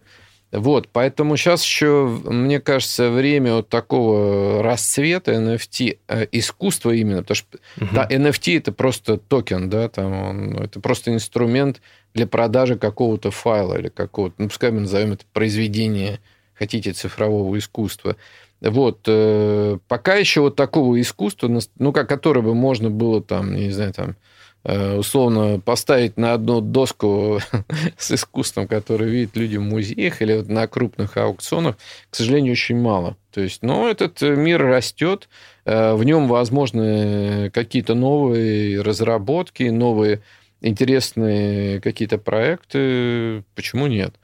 Вот, 0.52 0.88
поэтому 0.94 1.36
сейчас 1.36 1.64
еще, 1.64 2.08
мне 2.24 2.62
кажется, 2.62 3.12
время 3.12 3.56
вот 3.56 3.68
такого 3.68 4.64
расцвета 4.64 5.34
NFT, 5.34 5.98
э, 6.08 6.28
искусства 6.32 6.92
именно, 6.92 7.22
потому 7.22 7.36
что 7.36 7.58
угу. 7.82 7.90
да, 7.94 8.08
NFT 8.10 8.58
это 8.58 8.72
просто 8.72 9.18
токен, 9.18 9.70
да, 9.70 9.90
там 9.90 10.14
он, 10.14 10.50
ну, 10.52 10.64
это 10.64 10.80
просто 10.80 11.14
инструмент 11.14 11.82
для 12.14 12.28
продажи 12.28 12.78
какого-то 12.78 13.30
файла 13.30 13.78
или 13.78 13.90
какого-то, 13.90 14.36
ну, 14.38 14.48
пускай 14.48 14.72
мы 14.72 14.82
назовем 14.82 15.14
это 15.14 15.26
произведение, 15.34 16.22
хотите, 16.54 16.94
цифрового 16.94 17.58
искусства. 17.58 18.16
Вот, 18.62 19.02
э, 19.06 19.78
пока 19.90 20.16
еще 20.16 20.42
вот 20.42 20.56
такого 20.56 21.00
искусства, 21.02 21.60
ну, 21.78 21.92
как 21.92 22.08
которое 22.08 22.42
бы 22.42 22.56
можно 22.56 22.90
было 22.90 23.22
там, 23.22 23.54
не 23.54 23.72
знаю, 23.72 23.94
там, 23.94 24.16
условно 24.64 25.60
поставить 25.60 26.18
на 26.18 26.34
одну 26.34 26.60
доску 26.60 27.40
с 27.98 28.12
искусством, 28.12 28.68
которое 28.68 29.10
видят 29.10 29.38
люди 29.38 29.58
в 29.58 29.62
музеях 29.62 30.22
или 30.22 30.36
вот 30.38 30.50
на 30.50 30.68
крупных 30.68 31.16
аукционах, 31.18 31.78
к 32.10 32.16
сожалению, 32.16 32.54
очень 32.54 32.80
мало. 32.80 33.16
То 33.32 33.42
есть, 33.42 33.62
но 33.62 33.88
этот 33.88 34.22
мир 34.22 34.62
растет, 34.62 35.30
э, 35.66 35.94
в 35.94 36.04
нем 36.04 36.28
возможны 36.28 37.52
какие-то 37.52 37.94
новые 37.94 38.82
разработки, 38.82 39.64
новые 39.64 40.22
интересные 40.62 41.80
какие-то 41.82 42.18
проекты. 42.18 43.44
Почему 43.56 43.88
нет? 43.88 44.16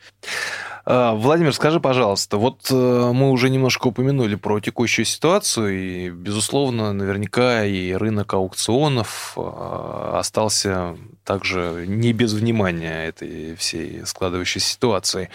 А, 0.86 1.13
Владимир, 1.13 1.54
скажи, 1.54 1.80
пожалуйста, 1.80 2.38
вот 2.38 2.67
э, 2.69 3.12
мы 3.13 3.32
уже 3.32 3.50
немножко 3.50 3.88
упомянули 3.88 4.36
про 4.36 4.60
текущую 4.60 5.06
ситуацию, 5.06 5.80
и, 5.80 6.10
безусловно, 6.10 6.91
наверняка 6.91 7.63
и 7.63 7.93
рынок 7.93 8.34
аукционов 8.34 9.34
а, 9.38 10.19
остался 10.19 10.98
также 11.24 11.86
не 11.88 12.12
без 12.12 12.34
внимания 12.34 13.08
этой 13.08 13.56
всей 13.56 14.06
складывающейся 14.06 14.67
ситуации. 14.67 15.30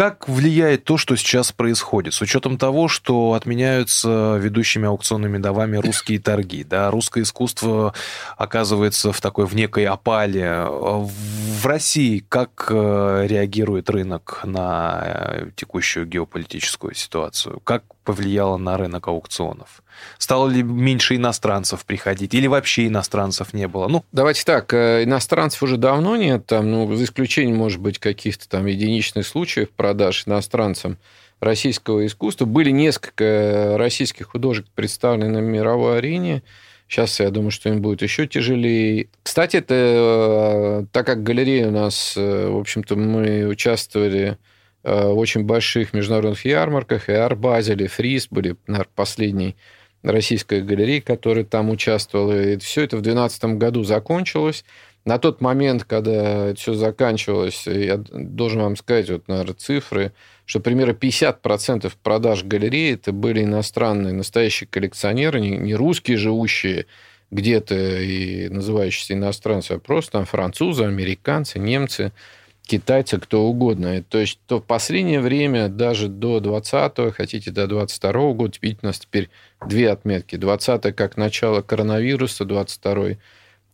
Как 0.00 0.30
влияет 0.30 0.84
то, 0.84 0.96
что 0.96 1.14
сейчас 1.14 1.52
происходит, 1.52 2.14
с 2.14 2.22
учетом 2.22 2.56
того, 2.56 2.88
что 2.88 3.34
отменяются 3.34 4.38
ведущими 4.40 4.88
аукционными 4.88 5.36
давами 5.36 5.76
русские 5.76 6.18
торги, 6.18 6.64
да, 6.64 6.90
русское 6.90 7.20
искусство 7.20 7.92
оказывается 8.38 9.12
в 9.12 9.20
такой 9.20 9.44
в 9.44 9.54
некой 9.54 9.84
опале. 9.84 10.64
В 10.64 11.66
России 11.66 12.24
как 12.26 12.68
э, 12.70 13.26
реагирует 13.28 13.90
рынок 13.90 14.40
на 14.44 15.02
э, 15.04 15.50
текущую 15.54 16.06
геополитическую 16.06 16.94
ситуацию? 16.94 17.60
Как 17.60 17.84
повлияло 18.10 18.56
на 18.56 18.76
рынок 18.76 19.06
аукционов? 19.06 19.84
Стало 20.18 20.48
ли 20.48 20.64
меньше 20.64 21.14
иностранцев 21.14 21.84
приходить? 21.84 22.34
Или 22.34 22.48
вообще 22.48 22.88
иностранцев 22.88 23.54
не 23.54 23.68
было? 23.68 23.86
Ну, 23.86 24.04
давайте 24.10 24.42
так, 24.42 24.74
э, 24.74 25.04
иностранцев 25.04 25.62
уже 25.62 25.76
давно 25.76 26.16
нет, 26.16 26.44
там, 26.44 26.68
ну, 26.68 26.92
за 26.96 27.04
исключением, 27.04 27.56
может 27.56 27.80
быть, 27.80 28.00
каких-то 28.00 28.48
там 28.48 28.66
единичных 28.66 29.24
случаев 29.24 29.70
продаж 29.70 30.26
иностранцам 30.26 30.98
российского 31.38 32.04
искусства. 32.04 32.46
Были 32.46 32.70
несколько 32.70 33.76
российских 33.78 34.26
художников 34.26 34.72
представлены 34.74 35.28
на 35.28 35.38
мировой 35.38 35.98
арене. 35.98 36.42
Сейчас, 36.88 37.20
я 37.20 37.30
думаю, 37.30 37.52
что 37.52 37.68
им 37.68 37.80
будет 37.80 38.02
еще 38.02 38.26
тяжелее. 38.26 39.06
Кстати, 39.22 39.58
это 39.58 39.74
э, 39.76 40.86
так 40.90 41.06
как 41.06 41.22
галерея 41.22 41.68
у 41.68 41.70
нас, 41.70 42.14
э, 42.16 42.48
в 42.48 42.58
общем-то, 42.58 42.96
мы 42.96 43.46
участвовали 43.46 44.36
очень 44.82 45.44
больших 45.44 45.92
международных 45.92 46.44
ярмарках, 46.44 47.08
и 47.08 47.12
Арбазель, 47.12 47.82
и 47.82 47.86
Фриз 47.86 48.28
были, 48.30 48.56
наверное, 48.66 48.90
последний 48.94 49.56
российской 50.02 50.62
галереи, 50.62 51.00
которая 51.00 51.44
там 51.44 51.70
участвовала. 51.70 52.40
И 52.40 52.58
все 52.58 52.82
это 52.82 52.96
в 52.96 53.02
2012 53.02 53.44
году 53.58 53.84
закончилось. 53.84 54.64
На 55.04 55.18
тот 55.18 55.40
момент, 55.40 55.84
когда 55.84 56.48
это 56.48 56.60
все 56.60 56.74
заканчивалось, 56.74 57.66
я 57.66 57.96
должен 57.96 58.60
вам 58.62 58.76
сказать, 58.76 59.10
вот, 59.10 59.28
наверное, 59.28 59.54
цифры, 59.54 60.12
что 60.44 60.60
примерно 60.60 60.92
50% 60.92 61.92
продаж 62.02 62.44
галереи 62.44 62.94
это 62.94 63.12
были 63.12 63.44
иностранные, 63.44 64.12
настоящие 64.12 64.68
коллекционеры, 64.68 65.40
не, 65.40 65.56
не 65.56 65.74
русские, 65.74 66.16
живущие 66.16 66.86
где-то 67.30 67.74
и 67.74 68.48
называющиеся 68.48 69.14
иностранцы, 69.14 69.72
а 69.72 69.78
просто 69.78 70.12
там 70.12 70.24
французы, 70.26 70.84
американцы, 70.84 71.58
немцы– 71.58 72.12
китайца, 72.70 73.18
кто 73.18 73.42
угодно. 73.42 74.00
То 74.08 74.18
есть 74.18 74.38
то 74.46 74.60
в 74.60 74.64
последнее 74.64 75.20
время, 75.20 75.68
даже 75.68 76.06
до 76.06 76.38
20 76.38 77.12
хотите 77.12 77.50
до 77.50 77.66
22 77.66 78.12
-го 78.12 78.34
года, 78.34 78.54
видите, 78.62 78.80
у 78.84 78.86
нас 78.86 79.00
теперь 79.00 79.28
две 79.66 79.90
отметки. 79.90 80.36
20 80.36 80.94
как 80.94 81.16
начало 81.16 81.62
коронавируса, 81.62 82.44
22 82.44 83.16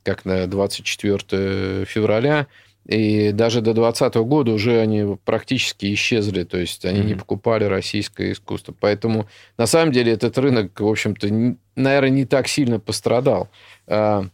как 0.02 0.24
на 0.24 0.46
24 0.46 1.84
февраля. 1.84 2.46
И 2.86 3.32
даже 3.32 3.60
до 3.60 3.74
2020 3.74 4.14
года 4.14 4.52
уже 4.52 4.80
они 4.80 5.18
практически 5.24 5.92
исчезли, 5.92 6.44
то 6.44 6.56
есть 6.56 6.84
они 6.86 7.00
mm-hmm. 7.00 7.04
не 7.04 7.14
покупали 7.14 7.64
российское 7.64 8.32
искусство. 8.32 8.74
Поэтому 8.80 9.26
на 9.58 9.66
самом 9.66 9.92
деле 9.92 10.12
этот 10.12 10.38
рынок, 10.38 10.80
в 10.80 10.86
общем-то, 10.86 11.56
наверное, 11.74 12.10
не 12.10 12.24
так 12.24 12.48
сильно 12.48 12.80
пострадал. 12.80 13.50
А, 13.88 14.24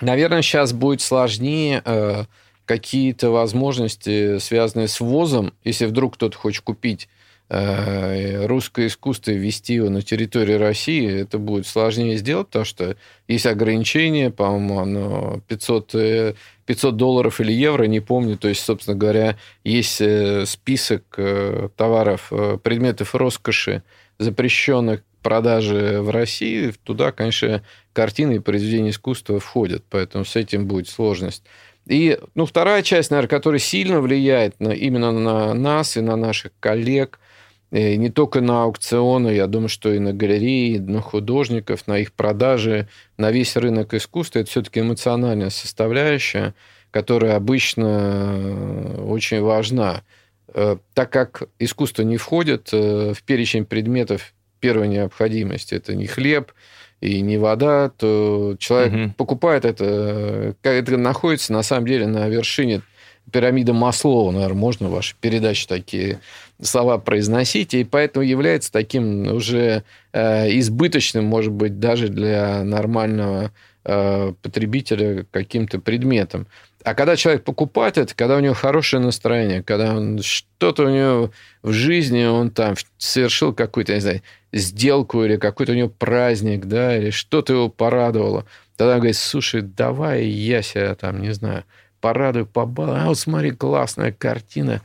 Наверное, 0.00 0.42
сейчас 0.42 0.72
будет 0.72 1.02
сложнее 1.02 1.82
э, 1.84 2.24
какие-то 2.70 3.30
возможности, 3.30 4.38
связанные 4.38 4.86
с 4.86 5.00
ввозом, 5.00 5.52
если 5.64 5.86
вдруг 5.86 6.14
кто-то 6.14 6.38
хочет 6.38 6.62
купить 6.62 7.08
э, 7.48 8.46
русское 8.46 8.86
искусство 8.86 9.32
и 9.32 9.38
ввести 9.38 9.74
его 9.74 9.90
на 9.90 10.02
территорию 10.02 10.60
России, 10.60 11.22
это 11.22 11.38
будет 11.38 11.66
сложнее 11.66 12.16
сделать, 12.16 12.46
потому 12.46 12.64
что 12.64 12.94
есть 13.26 13.46
ограничения, 13.46 14.30
по-моему, 14.30 14.78
оно 14.78 15.40
500, 15.48 16.36
500 16.64 16.96
долларов 16.96 17.40
или 17.40 17.50
евро, 17.50 17.86
не 17.86 17.98
помню. 17.98 18.38
То 18.38 18.46
есть, 18.46 18.60
собственно 18.60 18.96
говоря, 18.96 19.36
есть 19.64 20.00
э, 20.00 20.46
список 20.46 21.02
э, 21.16 21.70
товаров, 21.74 22.32
предметов 22.62 23.16
роскоши, 23.16 23.82
запрещенных 24.20 25.02
продажи 25.22 26.00
в 26.00 26.10
России. 26.10 26.72
Туда, 26.84 27.10
конечно, 27.10 27.64
картины 27.92 28.36
и 28.36 28.38
произведения 28.38 28.90
искусства 28.90 29.40
входят, 29.40 29.82
поэтому 29.90 30.24
с 30.24 30.36
этим 30.36 30.68
будет 30.68 30.88
сложность. 30.88 31.42
И 31.86 32.18
ну, 32.34 32.46
вторая 32.46 32.82
часть, 32.82 33.10
наверное, 33.10 33.28
которая 33.28 33.58
сильно 33.58 34.00
влияет 34.00 34.58
на, 34.60 34.70
именно 34.70 35.12
на 35.12 35.54
нас 35.54 35.96
и 35.96 36.00
на 36.00 36.16
наших 36.16 36.52
коллег, 36.60 37.18
и 37.70 37.96
не 37.96 38.10
только 38.10 38.40
на 38.40 38.64
аукционы, 38.64 39.28
я 39.28 39.46
думаю, 39.46 39.68
что 39.68 39.92
и 39.92 40.00
на 40.00 40.12
галереи, 40.12 40.78
на 40.78 41.00
художников, 41.00 41.86
на 41.86 41.98
их 41.98 42.12
продажи, 42.12 42.88
на 43.16 43.30
весь 43.30 43.56
рынок 43.56 43.94
искусства, 43.94 44.40
это 44.40 44.50
все-таки 44.50 44.80
эмоциональная 44.80 45.50
составляющая, 45.50 46.54
которая 46.90 47.36
обычно 47.36 48.34
э, 48.34 49.02
очень 49.02 49.40
важна. 49.40 50.02
Э, 50.52 50.78
так 50.94 51.10
как 51.10 51.44
искусство 51.60 52.02
не 52.02 52.16
входит 52.16 52.70
э, 52.72 53.14
в 53.14 53.22
перечень 53.22 53.64
предметов 53.64 54.34
первой 54.58 54.88
необходимости, 54.88 55.74
это 55.74 55.94
не 55.94 56.06
хлеб, 56.06 56.52
и 57.00 57.20
не 57.20 57.38
вода, 57.38 57.90
то 57.90 58.56
человек 58.58 58.92
угу. 58.92 59.14
покупает 59.16 59.64
это, 59.64 60.54
это 60.62 60.96
находится 60.96 61.52
на 61.52 61.62
самом 61.62 61.86
деле 61.86 62.06
на 62.06 62.28
вершине 62.28 62.82
пирамиды 63.30 63.72
Маслоу, 63.72 64.30
наверное, 64.32 64.56
можно 64.56 64.88
ваши 64.88 65.14
передачи 65.20 65.66
такие 65.66 66.20
слова 66.60 66.98
произносить, 66.98 67.74
и 67.74 67.84
поэтому 67.84 68.24
является 68.24 68.72
таким 68.72 69.32
уже 69.32 69.84
э, 70.12 70.58
избыточным, 70.58 71.24
может 71.24 71.52
быть, 71.52 71.78
даже 71.78 72.08
для 72.08 72.64
нормального 72.64 73.52
э, 73.84 74.32
потребителя 74.42 75.26
каким-то 75.30 75.78
предметом. 75.78 76.46
А 76.82 76.94
когда 76.94 77.16
человек 77.16 77.44
покупает 77.44 77.98
это, 77.98 78.14
когда 78.14 78.36
у 78.36 78.40
него 78.40 78.54
хорошее 78.54 79.02
настроение, 79.02 79.62
когда 79.62 79.94
он 79.94 80.22
что-то 80.22 80.84
у 80.84 80.88
него 80.88 81.30
в 81.62 81.72
жизни, 81.72 82.24
он 82.24 82.50
там 82.50 82.74
совершил 82.96 83.52
какую-то, 83.52 83.94
не 83.94 84.00
знаю, 84.00 84.22
сделку 84.52 85.22
или 85.24 85.36
какой-то 85.36 85.72
у 85.72 85.74
него 85.74 85.90
праздник, 85.90 86.64
да, 86.66 86.96
или 86.96 87.10
что-то 87.10 87.52
его 87.52 87.68
порадовало, 87.68 88.46
тогда 88.76 88.94
он 88.94 89.00
говорит, 89.00 89.16
слушай, 89.16 89.60
давай 89.60 90.24
я 90.24 90.62
себя 90.62 90.94
там, 90.94 91.20
не 91.20 91.34
знаю, 91.34 91.64
порадую, 92.00 92.46
побалую. 92.46 93.02
А 93.02 93.06
вот 93.06 93.18
смотри, 93.18 93.50
классная 93.50 94.12
картина. 94.12 94.80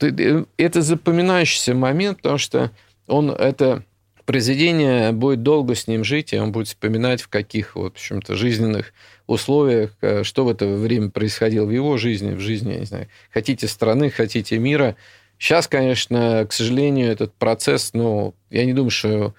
Это 0.00 0.82
запоминающийся 0.82 1.74
момент, 1.74 2.18
потому 2.18 2.38
что 2.38 2.72
он 3.06 3.30
это 3.30 3.84
произведение 4.24 5.12
будет 5.12 5.44
долго 5.44 5.76
с 5.76 5.86
ним 5.86 6.02
жить, 6.02 6.32
и 6.32 6.38
он 6.38 6.50
будет 6.50 6.66
вспоминать, 6.66 7.22
в 7.22 7.28
каких, 7.28 7.76
в 7.76 7.84
общем-то, 7.84 8.34
жизненных 8.34 8.92
условиях, 9.26 9.92
э, 10.00 10.22
что 10.22 10.44
в 10.44 10.48
это 10.48 10.66
время 10.66 11.10
происходило 11.10 11.66
в 11.66 11.70
его 11.70 11.96
жизни, 11.96 12.34
в 12.34 12.40
жизни, 12.40 12.72
я 12.72 12.78
не 12.80 12.86
знаю, 12.86 13.08
хотите 13.30 13.66
страны, 13.68 14.10
хотите 14.10 14.58
мира. 14.58 14.96
Сейчас, 15.38 15.68
конечно, 15.68 16.46
к 16.48 16.52
сожалению, 16.52 17.10
этот 17.10 17.34
процесс, 17.34 17.90
ну, 17.92 18.34
я 18.50 18.64
не 18.64 18.72
думаю, 18.72 18.90
что 18.90 19.34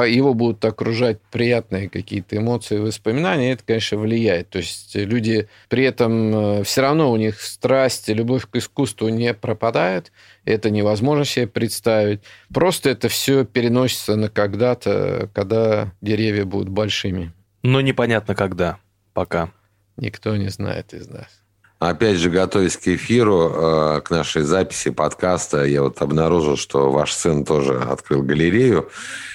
его 0.00 0.34
будут 0.34 0.64
окружать 0.64 1.18
приятные 1.30 1.88
какие-то 1.88 2.36
эмоции, 2.36 2.78
воспоминания, 2.78 3.50
и 3.50 3.54
это, 3.54 3.64
конечно, 3.64 3.98
влияет. 3.98 4.48
То 4.48 4.58
есть 4.58 4.94
люди 4.94 5.48
при 5.68 5.84
этом 5.84 6.60
э, 6.60 6.64
все 6.64 6.82
равно 6.82 7.10
у 7.12 7.16
них 7.16 7.40
страсть, 7.40 8.08
любовь 8.08 8.46
к 8.48 8.56
искусству 8.56 9.08
не 9.08 9.34
пропадает, 9.34 10.12
это 10.44 10.70
невозможно 10.70 11.24
себе 11.24 11.46
представить. 11.46 12.20
Просто 12.52 12.90
это 12.90 13.08
все 13.08 13.44
переносится 13.44 14.16
на 14.16 14.28
когда-то, 14.28 15.28
когда 15.34 15.92
деревья 16.00 16.44
будут 16.44 16.68
большими. 16.68 17.32
Но 17.62 17.80
непонятно 17.80 18.34
когда, 18.34 18.78
пока. 19.12 19.50
Никто 19.96 20.36
не 20.36 20.48
знает 20.48 20.94
из 20.94 21.08
нас. 21.08 21.42
Опять 21.78 22.18
же, 22.18 22.30
готовясь 22.30 22.76
к 22.76 22.86
эфиру, 22.86 23.50
э, 23.52 24.00
к 24.02 24.10
нашей 24.10 24.42
записи 24.42 24.90
подкаста, 24.90 25.64
я 25.64 25.82
вот 25.82 26.00
обнаружил, 26.00 26.56
что 26.56 26.92
ваш 26.92 27.12
сын 27.12 27.44
тоже 27.44 27.76
открыл 27.80 28.22
галерею. 28.22 28.88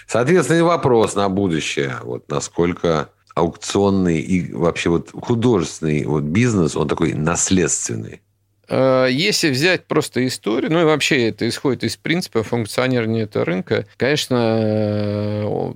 Соответственно, 0.08 0.60
и 0.60 0.62
вопрос 0.62 1.16
на 1.16 1.28
будущее. 1.28 1.98
Вот 2.04 2.30
насколько 2.30 3.10
аукционный 3.36 4.20
и 4.20 4.54
вообще 4.54 4.90
вот 4.90 5.10
художественный 5.12 6.06
вот 6.06 6.24
бизнес, 6.24 6.78
он 6.78 6.88
такой 6.88 7.14
наследственный. 7.14 8.22
Э, 8.70 9.08
если 9.12 9.50
взять 9.50 9.86
просто 9.86 10.26
историю, 10.26 10.72
ну 10.72 10.82
и 10.82 10.86
вообще 10.86 11.28
это 11.28 11.48
исходит 11.48 11.84
из 11.84 11.98
принципа 11.98 12.44
функционирования 12.44 13.24
этого 13.24 13.44
рынка, 13.44 13.86
конечно, 13.98 15.76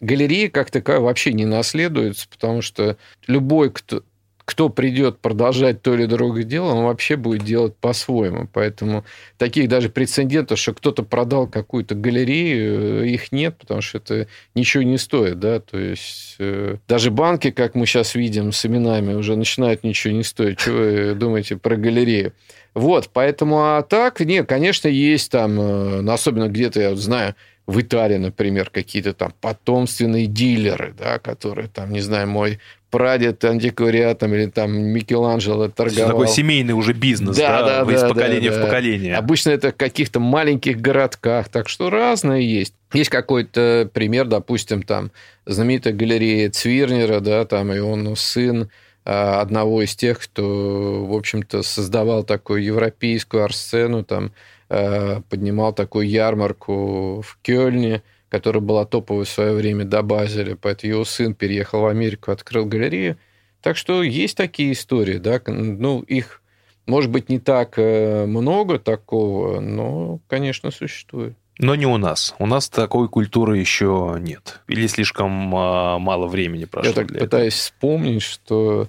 галереи 0.00 0.48
как 0.48 0.70
таковая 0.70 1.00
вообще 1.00 1.32
не 1.32 1.44
наследуются, 1.44 2.28
потому 2.28 2.62
что 2.62 2.96
любой, 3.26 3.70
кто, 3.70 4.02
кто 4.48 4.70
придет 4.70 5.18
продолжать 5.18 5.82
то 5.82 5.94
или 5.94 6.06
другое 6.06 6.42
дело, 6.42 6.72
он 6.72 6.84
вообще 6.84 7.16
будет 7.16 7.44
делать 7.44 7.76
по-своему. 7.76 8.48
Поэтому 8.50 9.04
таких 9.36 9.68
даже 9.68 9.90
прецедентов, 9.90 10.58
что 10.58 10.72
кто-то 10.72 11.02
продал 11.02 11.46
какую-то 11.46 11.94
галерею, 11.94 13.02
э, 13.02 13.08
их 13.08 13.30
нет, 13.30 13.58
потому 13.58 13.82
что 13.82 13.98
это 13.98 14.26
ничего 14.54 14.82
не 14.82 14.96
стоит. 14.96 15.38
Да? 15.38 15.60
То 15.60 15.78
есть 15.78 16.36
э, 16.38 16.76
даже 16.88 17.10
банки, 17.10 17.50
как 17.50 17.74
мы 17.74 17.84
сейчас 17.84 18.14
видим 18.14 18.52
с 18.52 18.64
именами, 18.64 19.12
уже 19.12 19.36
начинают 19.36 19.84
ничего 19.84 20.14
не 20.14 20.22
стоить. 20.22 20.58
Чего 20.60 20.78
вы 20.78 21.14
думаете 21.14 21.56
про 21.56 21.76
галерею? 21.76 22.32
Вот, 22.72 23.10
поэтому, 23.12 23.58
а 23.58 23.82
так, 23.82 24.20
нет, 24.20 24.48
конечно, 24.48 24.88
есть 24.88 25.30
там, 25.30 25.60
э, 25.60 26.10
особенно 26.10 26.48
где-то, 26.48 26.80
я 26.80 26.96
знаю, 26.96 27.34
в 27.68 27.82
Италии, 27.82 28.16
например, 28.16 28.70
какие-то 28.70 29.12
там 29.12 29.34
потомственные 29.42 30.26
дилеры, 30.26 30.94
да, 30.98 31.18
которые 31.18 31.68
там, 31.68 31.92
не 31.92 32.00
знаю, 32.00 32.26
мой 32.26 32.60
прадед 32.90 33.44
антиквариатом 33.44 34.32
или 34.32 34.46
там 34.46 34.72
Микеланджело 34.72 35.68
торговал. 35.68 36.12
Такой 36.12 36.28
семейный 36.28 36.72
уже 36.72 36.94
бизнес, 36.94 37.36
да, 37.36 37.62
да, 37.62 37.84
да 37.84 37.92
из 37.92 38.00
да, 38.00 38.08
поколения 38.08 38.50
да, 38.50 38.58
в 38.58 38.64
поколение. 38.64 39.16
Обычно 39.16 39.50
это 39.50 39.70
в 39.72 39.76
каких-то 39.76 40.18
маленьких 40.18 40.80
городках, 40.80 41.50
так 41.50 41.68
что 41.68 41.90
разное 41.90 42.40
есть. 42.40 42.72
Есть 42.94 43.10
какой-то 43.10 43.90
пример, 43.92 44.26
допустим, 44.26 44.82
там 44.82 45.10
знаменитая 45.44 45.92
галерея 45.92 46.50
Цвирнера, 46.50 47.20
да, 47.20 47.44
там 47.44 47.70
и 47.70 47.80
он 47.80 48.16
сын 48.16 48.70
а, 49.04 49.42
одного 49.42 49.82
из 49.82 49.94
тех, 49.94 50.18
кто, 50.20 51.04
в 51.04 51.14
общем-то, 51.14 51.62
создавал 51.62 52.24
такую 52.24 52.64
европейскую 52.64 53.44
арт-сцену, 53.44 54.04
там 54.04 54.32
поднимал 54.68 55.72
такую 55.72 56.08
ярмарку 56.08 57.22
в 57.22 57.38
Кёльне, 57.42 58.02
которая 58.28 58.60
была 58.60 58.84
топовой 58.84 59.24
в 59.24 59.28
свое 59.28 59.54
время 59.54 59.84
до 59.84 60.02
Базеля, 60.02 60.56
поэтому 60.56 60.92
его 60.92 61.04
сын 61.04 61.34
переехал 61.34 61.82
в 61.82 61.86
Америку, 61.86 62.30
открыл 62.30 62.66
галерею. 62.66 63.18
Так 63.62 63.76
что 63.76 64.02
есть 64.02 64.36
такие 64.36 64.72
истории, 64.72 65.18
да, 65.18 65.40
ну, 65.46 66.00
их, 66.02 66.42
может 66.86 67.10
быть, 67.10 67.28
не 67.28 67.38
так 67.40 67.74
э, 67.78 68.26
много 68.26 68.78
такого, 68.78 69.60
но, 69.60 70.20
конечно, 70.28 70.70
существует. 70.70 71.34
Но 71.58 71.74
не 71.74 71.86
у 71.86 71.96
нас. 71.96 72.36
У 72.38 72.46
нас 72.46 72.68
такой 72.68 73.08
культуры 73.08 73.58
еще 73.58 74.16
нет. 74.20 74.60
Или 74.68 74.86
слишком 74.86 75.54
а, 75.56 75.98
мало 75.98 76.28
времени 76.28 76.66
прошло. 76.66 76.90
Я 76.90 76.94
так 76.94 77.08
пытаюсь 77.08 77.54
этого. 77.54 77.74
вспомнить, 77.74 78.22
что 78.22 78.88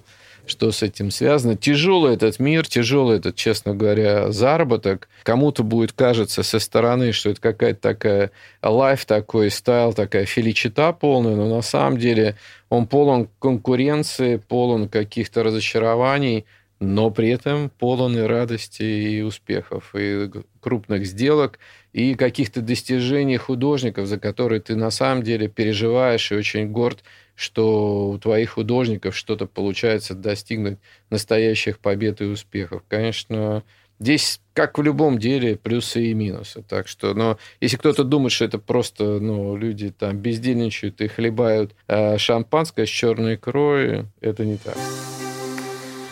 что 0.50 0.70
с 0.72 0.82
этим 0.82 1.10
связано. 1.10 1.56
Тяжелый 1.56 2.14
этот 2.14 2.38
мир, 2.38 2.66
тяжелый 2.66 3.18
этот, 3.18 3.36
честно 3.36 3.74
говоря, 3.74 4.30
заработок. 4.32 5.08
Кому-то 5.22 5.62
будет 5.62 5.92
кажется 5.92 6.42
со 6.42 6.58
стороны, 6.58 7.12
что 7.12 7.30
это 7.30 7.40
какая-то 7.40 7.80
такая 7.80 8.30
лайф, 8.62 9.06
такой 9.06 9.50
стайл, 9.50 9.92
такая 9.92 10.26
феличита 10.26 10.92
полная, 10.92 11.36
но 11.36 11.48
на 11.48 11.62
самом 11.62 11.98
деле 11.98 12.36
он 12.68 12.86
полон 12.86 13.28
конкуренции, 13.38 14.36
полон 14.36 14.88
каких-то 14.88 15.42
разочарований, 15.42 16.44
но 16.80 17.10
при 17.10 17.28
этом 17.28 17.70
полон 17.78 18.16
и 18.16 18.22
радости, 18.22 18.82
и 18.82 19.20
успехов, 19.20 19.94
и 19.94 20.30
крупных 20.60 21.06
сделок, 21.06 21.58
и 21.92 22.14
каких-то 22.14 22.60
достижений 22.60 23.36
художников, 23.36 24.06
за 24.06 24.18
которые 24.18 24.60
ты 24.60 24.76
на 24.76 24.90
самом 24.90 25.22
деле 25.22 25.48
переживаешь 25.48 26.30
и 26.32 26.36
очень 26.36 26.70
горд 26.70 27.02
что 27.40 28.10
у 28.10 28.18
твоих 28.18 28.50
художников 28.50 29.16
что-то 29.16 29.46
получается 29.46 30.14
достигнуть 30.14 30.78
настоящих 31.08 31.78
побед 31.78 32.20
и 32.20 32.24
успехов. 32.24 32.82
Конечно, 32.86 33.62
здесь, 33.98 34.42
как 34.52 34.76
в 34.76 34.82
любом 34.82 35.18
деле, 35.18 35.56
плюсы 35.56 36.02
и 36.04 36.12
минусы. 36.12 36.62
Так 36.68 36.86
что, 36.86 37.14
но 37.14 37.38
если 37.62 37.78
кто-то 37.78 38.04
думает, 38.04 38.32
что 38.32 38.44
это 38.44 38.58
просто, 38.58 39.20
ну, 39.20 39.56
люди 39.56 39.90
там 39.90 40.18
бездельничают 40.18 41.00
и 41.00 41.08
хлебают 41.08 41.74
э, 41.88 42.18
шампанское 42.18 42.84
с 42.84 42.90
черной 42.90 43.36
икрой, 43.36 44.04
это 44.20 44.44
не 44.44 44.58
так. 44.58 44.76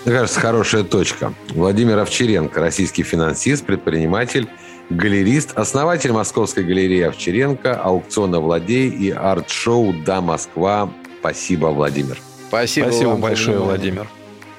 Мне 0.06 0.14
кажется, 0.14 0.40
хорошая 0.40 0.82
точка. 0.84 1.34
Владимир 1.50 1.98
Овчаренко, 1.98 2.58
российский 2.58 3.02
финансист, 3.02 3.66
предприниматель, 3.66 4.48
галерист, 4.90 5.56
основатель 5.56 6.12
Московской 6.12 6.64
галереи 6.64 7.02
Овчаренко, 7.02 7.74
аукциона 7.74 8.40
«Владей» 8.40 8.88
и 8.88 9.10
арт-шоу 9.10 9.94
«Да, 10.04 10.20
Москва» 10.20 10.90
Спасибо, 11.20 11.66
Владимир. 11.66 12.18
Спасибо, 12.48 12.86
Спасибо 12.86 13.08
вам 13.10 13.20
большое, 13.20 13.58
Владимир. 13.58 14.08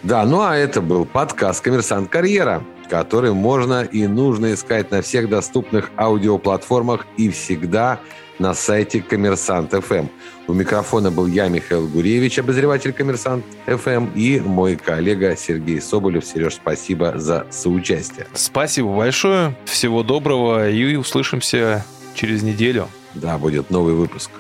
Да, 0.03 0.23
ну 0.25 0.41
а 0.41 0.55
это 0.55 0.81
был 0.81 1.05
подкаст 1.05 1.61
«Коммерсант 1.61 2.09
Карьера», 2.09 2.63
который 2.89 3.33
можно 3.33 3.83
и 3.83 4.07
нужно 4.07 4.53
искать 4.53 4.91
на 4.91 5.01
всех 5.01 5.29
доступных 5.29 5.91
аудиоплатформах 5.97 7.05
и 7.17 7.29
всегда 7.29 7.99
на 8.39 8.53
сайте 8.53 9.01
«Коммерсант 9.01 9.73
ФМ». 9.73 10.07
У 10.47 10.53
микрофона 10.53 11.11
был 11.11 11.27
я, 11.27 11.47
Михаил 11.49 11.87
Гуревич, 11.87 12.39
обозреватель 12.39 12.93
«Коммерсант 12.93 13.45
ФМ», 13.67 14.07
и 14.15 14.39
мой 14.39 14.75
коллега 14.75 15.35
Сергей 15.35 15.79
Соболев. 15.81 16.25
Сереж, 16.25 16.55
спасибо 16.55 17.19
за 17.19 17.45
соучастие. 17.51 18.27
Спасибо 18.33 18.95
большое, 18.95 19.55
всего 19.65 20.03
доброго 20.03 20.69
и 20.69 20.95
услышимся 20.95 21.85
через 22.15 22.41
неделю. 22.41 22.87
Да, 23.13 23.37
будет 23.37 23.69
новый 23.69 23.93
выпуск. 23.93 24.31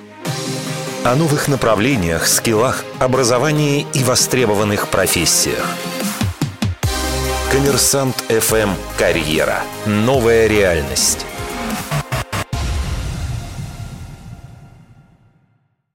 О 1.03 1.15
новых 1.15 1.47
направлениях, 1.47 2.27
скиллах, 2.27 2.83
образовании 2.99 3.85
и 3.93 4.03
востребованных 4.03 4.89
профессиях. 4.89 5.65
Коммерсант 7.51 8.15
ФМ 8.29 8.69
«Карьера». 8.95 9.63
Новая 9.87 10.45
реальность. 10.45 11.25